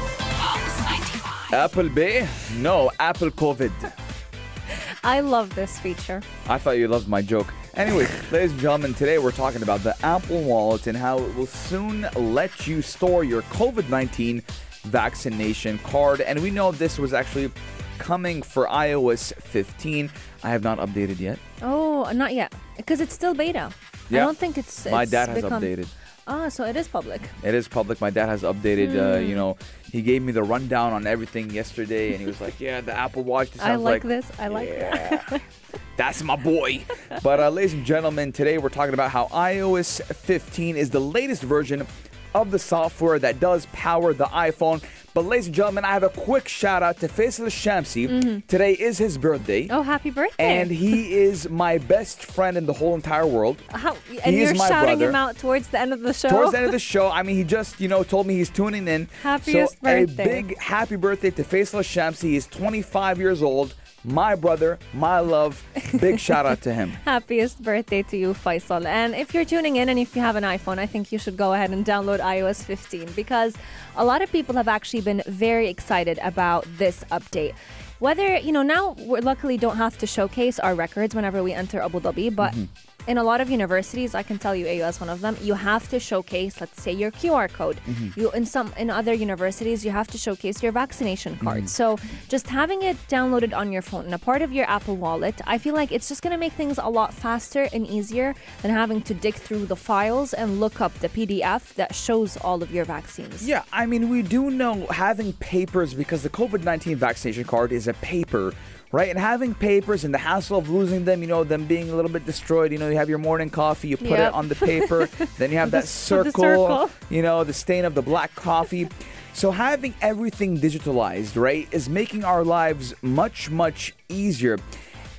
Pulse 1.49 1.75
95. 1.75 1.87
Apple 1.87 1.89
Pay? 1.89 2.27
No, 2.61 2.91
Apple 2.99 3.31
COVID. 3.31 3.93
I 5.03 5.21
love 5.21 5.55
this 5.55 5.79
feature. 5.79 6.21
I 6.49 6.57
thought 6.57 6.71
you 6.77 6.87
loved 6.87 7.07
my 7.07 7.21
joke. 7.21 7.53
Anyways, 7.75 8.09
ladies 8.31 8.51
and 8.51 8.59
gentlemen, 8.59 8.93
today 8.93 9.19
we're 9.19 9.31
talking 9.31 9.61
about 9.61 9.81
the 9.81 9.95
Apple 10.05 10.41
Wallet 10.41 10.87
and 10.87 10.97
how 10.97 11.19
it 11.19 11.35
will 11.35 11.45
soon 11.45 12.07
let 12.15 12.67
you 12.67 12.81
store 12.81 13.23
your 13.23 13.43
COVID 13.43 13.89
19 13.89 14.41
vaccination 14.83 15.77
card. 15.79 16.21
And 16.21 16.41
we 16.41 16.49
know 16.49 16.71
this 16.71 16.97
was 16.97 17.13
actually 17.13 17.51
coming 17.99 18.41
for 18.41 18.67
iOS 18.67 19.33
15. 19.35 20.09
I 20.43 20.49
have 20.49 20.63
not 20.63 20.79
updated 20.79 21.19
yet. 21.19 21.39
Oh, 21.61 22.11
not 22.13 22.33
yet, 22.33 22.53
because 22.75 22.99
it's 22.99 23.13
still 23.13 23.33
beta. 23.33 23.71
Yeah. 24.09 24.23
I 24.23 24.25
don't 24.25 24.37
think 24.37 24.57
it's. 24.57 24.85
My 24.85 25.03
it's 25.03 25.11
dad 25.11 25.29
has 25.29 25.43
become- 25.43 25.61
updated. 25.61 25.87
Ah, 26.29 26.49
so 26.49 26.65
it 26.65 26.75
is 26.75 26.87
public. 26.89 27.21
It 27.43 27.53
is 27.55 27.67
public. 27.69 28.01
My 28.01 28.09
dad 28.09 28.27
has 28.27 28.43
updated. 28.43 28.97
Uh, 28.97 29.19
Hmm. 29.19 29.25
you 29.25 29.35
know, 29.35 29.55
he 29.91 30.01
gave 30.01 30.21
me 30.21 30.33
the 30.33 30.43
rundown 30.43 30.91
on 30.91 31.07
everything 31.07 31.49
yesterday, 31.51 32.11
and 32.11 32.19
he 32.19 32.25
was 32.25 32.41
like, 32.41 32.59
"Yeah, 32.59 32.81
the 32.81 32.93
Apple 32.93 33.23
Watch." 33.23 33.51
This 33.51 33.61
I 33.61 33.67
sounds 33.69 33.83
like, 33.83 34.03
this. 34.03 34.29
I 34.37 34.47
like 34.49 34.67
Yeah, 34.67 35.39
that's 35.97 36.21
my 36.23 36.35
boy. 36.35 36.83
But 37.23 37.39
uh, 37.39 37.49
ladies 37.49 37.73
and 37.73 37.85
gentlemen, 37.85 38.33
today 38.33 38.57
we're 38.57 38.67
talking 38.69 38.93
about 38.93 39.11
how 39.11 39.27
iOS 39.27 40.01
15 40.03 40.75
is 40.75 40.89
the 40.89 40.99
latest 40.99 41.43
version 41.43 41.87
of 42.35 42.51
the 42.51 42.59
software 42.59 43.19
that 43.19 43.39
does 43.39 43.65
power 43.71 44.13
the 44.13 44.25
iPhone. 44.25 44.83
But 45.17 45.25
ladies 45.25 45.47
and 45.47 45.55
gentlemen, 45.55 45.83
I 45.83 45.93
have 45.93 46.03
a 46.03 46.09
quick 46.09 46.47
shout 46.47 46.83
out 46.83 46.99
to 46.99 47.07
Faisal 47.07 47.47
Shamsi. 47.47 48.45
Today 48.45 48.73
is 48.73 48.99
his 48.99 49.17
birthday. 49.17 49.63
Mm-hmm. 49.63 49.75
Oh, 49.75 49.81
happy 49.81 50.11
birthday! 50.11 50.35
And 50.37 50.69
he 50.69 51.11
is 51.15 51.49
my 51.49 51.79
best 51.79 52.21
friend 52.21 52.55
in 52.55 52.67
the 52.67 52.73
whole 52.73 52.93
entire 52.93 53.25
world. 53.25 53.59
How, 53.71 53.97
and 54.23 54.35
he 54.35 54.43
you're 54.43 54.53
shouting 54.53 54.99
brother. 54.99 55.09
him 55.09 55.15
out 55.15 55.35
towards 55.39 55.69
the 55.69 55.79
end 55.79 55.91
of 55.91 56.01
the 56.01 56.13
show. 56.13 56.29
Towards 56.29 56.51
the 56.51 56.57
end 56.57 56.67
of 56.67 56.71
the 56.71 56.77
show, 56.93 57.09
I 57.09 57.23
mean, 57.23 57.35
he 57.35 57.43
just, 57.43 57.81
you 57.81 57.87
know, 57.87 58.03
told 58.03 58.27
me 58.27 58.35
he's 58.35 58.51
tuning 58.51 58.87
in. 58.87 59.09
Happiest 59.23 59.73
so 59.73 59.79
birthday. 59.81 60.23
a 60.23 60.27
big 60.27 60.59
happy 60.59 60.97
birthday 60.97 61.31
to 61.31 61.43
Faisal 61.43 61.79
Shamsi. 61.79 62.33
He's 62.33 62.45
25 62.45 63.17
years 63.17 63.41
old. 63.41 63.73
My 64.07 64.35
brother, 64.35 64.79
my 64.93 65.19
love. 65.19 65.61
Big 65.99 66.17
shout 66.27 66.45
out 66.45 66.61
to 66.61 66.73
him. 66.73 66.91
Happiest 67.03 67.61
birthday 67.61 68.03
to 68.03 68.15
you, 68.15 68.33
Faisal. 68.33 68.85
And 68.85 69.13
if 69.13 69.33
you're 69.33 69.43
tuning 69.43 69.75
in 69.75 69.89
and 69.89 69.99
if 69.99 70.15
you 70.15 70.21
have 70.21 70.37
an 70.37 70.45
iPhone, 70.45 70.79
I 70.79 70.85
think 70.85 71.11
you 71.11 71.19
should 71.19 71.35
go 71.35 71.51
ahead 71.51 71.71
and 71.71 71.85
download 71.85 72.21
iOS 72.21 72.63
15 72.63 73.11
because 73.17 73.55
a 73.97 74.05
lot 74.05 74.21
of 74.21 74.31
people 74.31 74.55
have 74.55 74.69
actually 74.69 75.01
been 75.01 75.21
very 75.27 75.67
excited 75.67 76.19
about 76.23 76.65
this 76.77 77.03
update. 77.11 77.53
Whether, 77.99 78.37
you 78.37 78.53
know, 78.53 78.61
now 78.61 78.95
we 78.97 79.19
luckily 79.19 79.57
don't 79.57 79.75
have 79.75 79.97
to 79.97 80.07
showcase 80.07 80.57
our 80.57 80.73
records 80.73 81.13
whenever 81.13 81.43
we 81.43 81.51
enter 81.51 81.81
Abu 81.81 81.99
Dhabi, 81.99 82.33
but 82.33 82.53
mm-hmm. 82.53 82.65
In 83.07 83.17
a 83.17 83.23
lot 83.23 83.41
of 83.41 83.49
universities, 83.49 84.13
I 84.13 84.23
can 84.23 84.37
tell 84.37 84.55
you 84.55 84.67
AU 84.67 84.87
is 84.87 84.99
one 84.99 85.09
of 85.09 85.21
them, 85.21 85.37
you 85.41 85.53
have 85.53 85.89
to 85.89 85.99
showcase, 85.99 86.59
let's 86.59 86.81
say, 86.81 86.91
your 86.91 87.11
QR 87.11 87.51
code. 87.51 87.77
Mm-hmm. 87.87 88.19
You 88.19 88.31
in 88.31 88.45
some 88.45 88.73
in 88.77 88.89
other 88.89 89.13
universities, 89.13 89.85
you 89.85 89.91
have 89.91 90.07
to 90.07 90.17
showcase 90.17 90.61
your 90.61 90.71
vaccination 90.71 91.37
card. 91.37 91.59
Mm-hmm. 91.59 91.67
So 91.67 91.97
just 92.27 92.47
having 92.47 92.81
it 92.83 92.97
downloaded 93.07 93.55
on 93.55 93.71
your 93.71 93.81
phone 93.81 94.05
and 94.05 94.13
a 94.13 94.19
part 94.19 94.41
of 94.41 94.51
your 94.51 94.65
Apple 94.69 94.97
Wallet, 94.97 95.39
I 95.47 95.57
feel 95.57 95.73
like 95.73 95.91
it's 95.91 96.09
just 96.09 96.21
gonna 96.21 96.37
make 96.37 96.53
things 96.53 96.77
a 96.77 96.89
lot 96.89 97.13
faster 97.13 97.69
and 97.71 97.87
easier 97.87 98.35
than 98.61 98.71
having 98.71 99.01
to 99.03 99.13
dig 99.13 99.35
through 99.35 99.65
the 99.65 99.75
files 99.75 100.33
and 100.33 100.59
look 100.59 100.81
up 100.81 100.93
the 100.95 101.09
PDF 101.09 101.73
that 101.75 101.95
shows 101.95 102.37
all 102.37 102.61
of 102.61 102.71
your 102.71 102.85
vaccines. 102.85 103.47
Yeah, 103.47 103.63
I 103.71 103.85
mean, 103.85 104.09
we 104.09 104.21
do 104.21 104.49
know 104.51 104.85
having 104.87 105.33
papers 105.33 105.93
because 105.93 106.23
the 106.23 106.29
COVID 106.29 106.63
19 106.63 106.97
vaccination 106.97 107.45
card 107.45 107.71
is 107.71 107.87
a 107.87 107.93
paper, 107.95 108.53
right? 108.91 109.09
And 109.09 109.19
having 109.19 109.53
papers 109.53 110.03
and 110.03 110.13
the 110.13 110.17
hassle 110.17 110.57
of 110.57 110.69
losing 110.69 111.05
them, 111.05 111.21
you 111.21 111.27
know, 111.27 111.43
them 111.43 111.65
being 111.65 111.89
a 111.89 111.95
little 111.95 112.11
bit 112.11 112.25
destroyed, 112.25 112.71
you 112.71 112.77
know, 112.77 112.89
you 112.89 112.95
have 112.97 113.09
your 113.09 113.17
morning 113.17 113.49
coffee, 113.49 113.87
you 113.89 113.97
put 113.97 114.09
Yep. 114.09 114.19
it 114.29 114.33
on 114.33 114.47
the 114.47 114.55
paper, 114.55 115.07
then 115.37 115.51
you 115.51 115.57
have 115.57 115.71
that 115.71 115.81
the 115.81 115.87
circle, 115.87 116.31
circle. 116.43 116.89
you 117.09 117.21
know, 117.21 117.43
the 117.43 117.53
stain 117.53 117.85
of 117.85 117.95
the 117.95 118.01
black 118.01 118.33
coffee. 118.35 118.87
So 119.33 119.51
having 119.51 119.93
everything 120.01 120.57
digitalized, 120.59 121.39
right, 121.39 121.67
is 121.71 121.89
making 121.89 122.23
our 122.23 122.43
lives 122.43 122.93
much, 123.03 123.49
much 123.51 123.93
easier. 124.09 124.57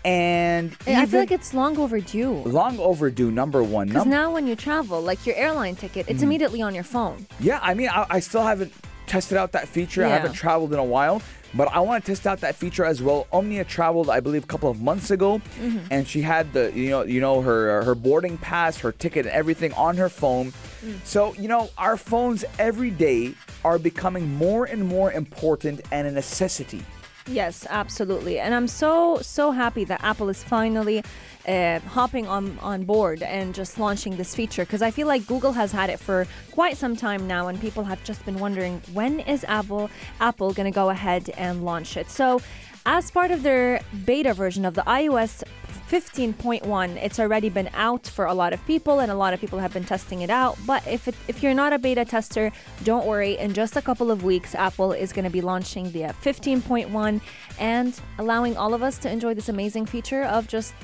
And 0.04 0.76
And 0.86 0.96
I 0.96 1.06
feel 1.06 1.20
like 1.20 1.30
it's 1.32 1.52
long 1.52 1.76
overdue. 1.78 2.32
long 2.44 2.78
overdue, 2.78 3.30
number 3.30 3.62
one. 3.62 3.88
Because 3.88 4.04
Num- 4.04 4.10
now 4.10 4.32
when 4.32 4.46
you 4.46 4.54
travel, 4.56 5.00
like 5.00 5.26
your 5.26 5.36
airline 5.36 5.76
ticket, 5.76 6.06
Mm. 6.06 6.10
it's 6.10 6.22
immediately 6.22 6.62
on 6.62 6.74
your 6.74 6.84
phone. 6.84 7.26
Yeah, 7.40 7.58
I 7.62 7.74
mean, 7.74 7.88
I, 7.88 8.06
I 8.08 8.20
still 8.20 8.42
haven't 8.42 8.72
tested 9.06 9.36
out 9.38 9.52
that 9.52 9.68
feature. 9.68 10.04
I 10.04 10.08
haven't 10.08 10.34
traveled 10.34 10.72
in 10.72 10.78
a 10.78 10.84
while, 10.84 11.20
but 11.54 11.68
I 11.72 11.80
want 11.80 12.04
to 12.04 12.12
test 12.12 12.26
out 12.26 12.40
that 12.40 12.54
feature 12.54 12.84
as 12.84 13.02
well. 13.02 13.26
Omnia 13.32 13.64
traveled, 13.64 14.10
I 14.10 14.20
believe, 14.20 14.44
a 14.44 14.46
couple 14.46 14.70
of 14.70 14.80
months 14.80 15.10
ago, 15.10 15.40
Mm-hmm. 15.60 15.78
and 15.90 16.06
she 16.06 16.20
had 16.22 16.52
the 16.52 16.70
you 16.74 16.90
know 16.90 17.02
you 17.04 17.20
know 17.20 17.40
her 17.40 17.82
her 17.82 17.94
boarding 17.94 18.38
pass, 18.38 18.78
her 18.78 18.92
ticket, 18.92 19.26
and 19.26 19.34
everything 19.34 19.72
on 19.74 19.96
her 19.96 20.08
phone. 20.08 20.52
Mm. 20.84 20.98
So 21.04 21.34
you 21.34 21.48
know, 21.48 21.70
our 21.78 21.96
phones 21.96 22.44
every 22.58 22.90
day 22.90 23.34
are 23.64 23.78
becoming 23.78 24.28
more 24.34 24.64
and 24.66 24.84
more 24.84 25.12
important 25.12 25.80
and 25.90 26.06
a 26.06 26.10
necessity. 26.12 26.82
Yes, 27.26 27.66
absolutely. 27.68 28.38
And 28.40 28.54
I'm 28.54 28.66
so 28.66 29.18
so 29.20 29.50
happy 29.50 29.84
that 29.84 30.02
Apple 30.02 30.30
is 30.30 30.42
finally 30.42 31.02
uh, 31.46 31.78
hopping 31.80 32.26
on 32.26 32.58
on 32.60 32.84
board 32.84 33.22
and 33.22 33.54
just 33.54 33.78
launching 33.78 34.16
this 34.16 34.34
feature 34.34 34.64
because 34.64 34.80
I 34.80 34.90
feel 34.90 35.06
like 35.06 35.26
Google 35.26 35.52
has 35.52 35.72
had 35.72 35.90
it 35.90 35.98
for 35.98 36.26
quite 36.52 36.76
some 36.78 36.96
time 36.96 37.26
now, 37.26 37.48
and 37.48 37.60
people 37.60 37.84
have 37.84 38.02
just 38.04 38.24
been 38.24 38.38
wondering 38.38 38.80
when 38.94 39.20
is 39.20 39.44
Apple 39.44 39.90
Apple 40.20 40.52
going 40.54 40.70
to 40.72 40.74
go 40.74 40.88
ahead 40.88 41.30
and 41.36 41.64
launch 41.64 41.96
it. 41.98 42.08
So, 42.08 42.40
as 42.86 43.10
part 43.10 43.30
of 43.30 43.42
their 43.42 43.80
beta 44.06 44.32
version 44.32 44.64
of 44.64 44.72
the 44.74 44.82
iOS 44.82 45.42
15.1 45.88 46.96
it's 47.02 47.18
already 47.18 47.48
been 47.48 47.70
out 47.72 48.06
for 48.06 48.26
a 48.26 48.34
lot 48.34 48.52
of 48.52 48.64
people 48.66 49.00
and 49.00 49.10
a 49.10 49.14
lot 49.14 49.32
of 49.32 49.40
people 49.40 49.58
have 49.58 49.72
been 49.72 49.84
testing 49.84 50.20
it 50.20 50.28
out 50.28 50.58
but 50.66 50.86
if 50.86 51.08
it, 51.08 51.14
if 51.28 51.42
you're 51.42 51.54
not 51.54 51.72
a 51.72 51.78
beta 51.78 52.04
tester 52.04 52.52
don't 52.84 53.06
worry 53.06 53.38
in 53.38 53.54
just 53.54 53.74
a 53.74 53.80
couple 53.80 54.10
of 54.10 54.22
weeks 54.22 54.54
apple 54.54 54.92
is 54.92 55.14
going 55.14 55.24
to 55.24 55.30
be 55.30 55.40
launching 55.40 55.90
the 55.92 56.00
15.1 56.00 57.20
and 57.58 58.00
allowing 58.18 58.54
all 58.56 58.74
of 58.74 58.82
us 58.82 58.98
to 58.98 59.10
enjoy 59.10 59.32
this 59.32 59.48
amazing 59.48 59.86
feature 59.86 60.24
of 60.24 60.46
just 60.46 60.74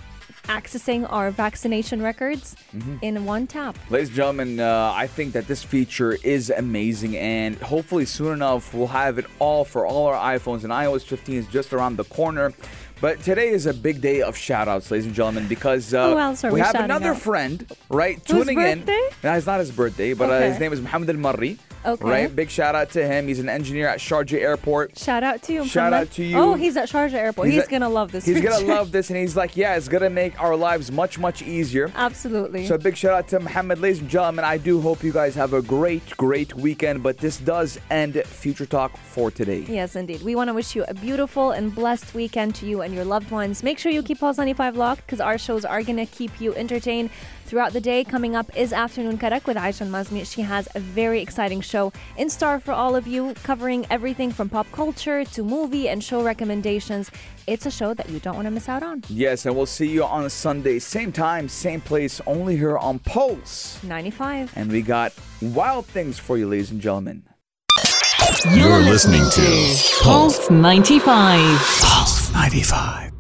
accessing 0.44 1.10
our 1.10 1.30
vaccination 1.30 2.02
records 2.02 2.56
in 3.02 3.24
one 3.24 3.46
tap 3.46 3.76
Ladies 3.88 4.08
and 4.08 4.16
gentlemen, 4.16 4.60
uh, 4.60 4.92
I 4.94 5.06
think 5.06 5.32
that 5.32 5.46
this 5.46 5.62
feature 5.62 6.18
is 6.22 6.50
amazing, 6.50 7.16
and 7.16 7.56
hopefully 7.56 8.04
soon 8.04 8.34
enough 8.34 8.74
we'll 8.74 8.86
have 8.88 9.18
it 9.18 9.26
all 9.38 9.64
for 9.64 9.86
all 9.86 10.06
our 10.06 10.36
iPhones. 10.36 10.64
And 10.64 10.72
iOS 10.72 11.02
15 11.02 11.36
is 11.36 11.46
just 11.46 11.72
around 11.72 11.96
the 11.96 12.04
corner. 12.04 12.52
But 13.00 13.20
today 13.22 13.48
is 13.48 13.66
a 13.66 13.74
big 13.74 14.00
day 14.00 14.22
of 14.22 14.36
shout 14.36 14.66
outs, 14.68 14.90
ladies 14.90 15.06
and 15.06 15.14
gentlemen, 15.14 15.46
because 15.46 15.92
uh, 15.92 16.10
Who 16.12 16.18
else 16.18 16.44
are 16.44 16.48
we 16.48 16.54
we 16.54 16.60
have 16.60 16.74
another 16.76 17.10
out? 17.10 17.18
friend, 17.18 17.66
right, 17.90 18.24
tuning 18.24 18.58
in. 18.60 18.78
birthday? 18.80 19.08
No, 19.22 19.32
it's 19.34 19.46
not 19.46 19.58
his 19.60 19.70
birthday, 19.70 20.14
but 20.14 20.30
uh, 20.30 20.40
his 20.40 20.58
name 20.58 20.72
is 20.72 20.80
Mohammed 20.80 21.10
Al 21.10 21.16
Marri. 21.16 21.58
Okay. 21.84 22.04
Right? 22.04 22.34
Big 22.34 22.50
shout 22.50 22.74
out 22.74 22.90
to 22.90 23.06
him. 23.06 23.28
He's 23.28 23.38
an 23.40 23.48
engineer 23.48 23.88
at 23.88 23.98
Sharjah 23.98 24.40
Airport. 24.40 24.98
shout 24.98 25.22
out 25.22 25.42
to 25.42 25.52
you 25.52 25.64
Shout 25.66 25.92
out 25.92 26.10
to 26.12 26.24
you. 26.24 26.38
oh 26.38 26.54
he's 26.54 26.76
at 26.76 26.88
sharjah 26.88 27.12
airport 27.14 27.48
he's, 27.50 27.62
at- 27.64 27.68
gonna 27.68 27.88
love 27.88 28.10
this 28.12 28.24
He's 28.24 28.40
gonna 28.40 28.64
love 28.66 28.90
this, 28.92 29.10
and 29.10 29.18
he's 29.18 29.36
like, 29.36 29.56
yeah, 29.56 29.76
it's 29.76 29.88
gonna 29.88 30.10
make 30.10 30.40
our 30.40 30.56
lives 30.56 30.90
much, 30.90 31.18
much 31.18 31.42
easier. 31.42 31.92
absolutely 31.94 32.66
So 32.66 32.78
big 32.78 32.96
shout 32.96 33.12
out 33.12 33.28
to 33.28 33.40
Mohammed, 33.40 33.78
ladies 33.80 34.00
and 34.00 34.08
gentlemen. 34.08 34.44
I 34.44 34.56
do 34.58 34.80
hope 34.80 35.02
you 35.02 35.12
guys 35.12 35.34
have 35.34 35.52
a 35.52 35.62
great, 35.62 36.16
great 36.16 36.54
weekend. 36.54 37.02
But 37.02 37.18
this 37.18 37.36
does 37.38 37.78
end 37.90 38.14
Future 38.24 38.66
Talk 38.66 38.96
for 38.96 39.30
today. 39.30 39.64
Yes, 39.68 39.96
indeed. 39.96 40.22
We 40.22 40.34
want 40.34 40.48
to 40.48 40.54
wish 40.54 40.74
you 40.74 40.84
a 40.88 40.94
beautiful 40.94 41.50
and 41.50 41.74
blessed 41.74 42.14
weekend 42.14 42.54
to 42.56 42.66
you 42.66 42.80
and 42.82 42.94
your 42.94 43.04
loved 43.04 43.30
ones. 43.30 43.62
Make 43.62 43.78
sure 43.78 43.90
you 43.92 44.02
keep 44.02 44.20
Pulse 44.20 44.38
95 44.38 44.76
locked 44.76 45.06
because 45.06 45.20
our 45.20 45.38
shows 45.38 45.64
are 45.64 45.82
going 45.82 45.96
to 45.98 46.06
keep 46.06 46.40
you 46.40 46.54
entertained 46.54 47.10
throughout 47.44 47.72
the 47.72 47.80
day. 47.80 48.04
Coming 48.04 48.34
up 48.34 48.50
is 48.56 48.72
Afternoon 48.72 49.18
Karak 49.18 49.46
with 49.46 49.56
Aisha 49.56 49.86
Mazmi. 49.86 50.26
She 50.26 50.42
has 50.42 50.68
a 50.74 50.80
very 50.80 51.20
exciting 51.20 51.60
show 51.60 51.92
in 52.16 52.28
store 52.30 52.58
for 52.60 52.72
all 52.72 52.96
of 52.96 53.06
you, 53.06 53.34
covering 53.42 53.86
everything 53.90 54.32
from 54.32 54.48
pop 54.48 54.70
culture 54.72 55.24
to 55.24 55.42
movie 55.42 55.88
and 55.88 56.02
show 56.02 56.22
recommendations. 56.22 57.10
It's 57.46 57.66
a 57.66 57.70
show 57.70 57.94
that 57.94 58.08
you 58.08 58.18
don't 58.20 58.34
want 58.34 58.46
to 58.46 58.50
miss 58.50 58.68
out 58.68 58.82
on. 58.82 59.02
Yes, 59.08 59.46
and 59.46 59.54
we'll 59.54 59.66
see 59.66 59.88
you 59.88 60.04
on 60.04 60.28
Sunday, 60.30 60.78
same 60.78 61.12
time, 61.12 61.48
same 61.48 61.80
place, 61.80 62.20
only 62.26 62.56
here 62.56 62.78
on 62.78 62.98
Pulse. 62.98 63.82
95. 63.84 64.52
And 64.56 64.70
we 64.70 64.82
got 64.82 65.12
wild 65.40 65.86
things 65.86 66.18
for 66.18 66.38
you, 66.38 66.48
ladies 66.48 66.70
and 66.70 66.80
gentlemen. 66.80 67.24
You're 68.52 68.80
listening 68.80 69.22
to 69.30 70.02
Pulse 70.02 70.50
95. 70.50 71.58
Pulse 71.80 72.32
95. 72.32 73.13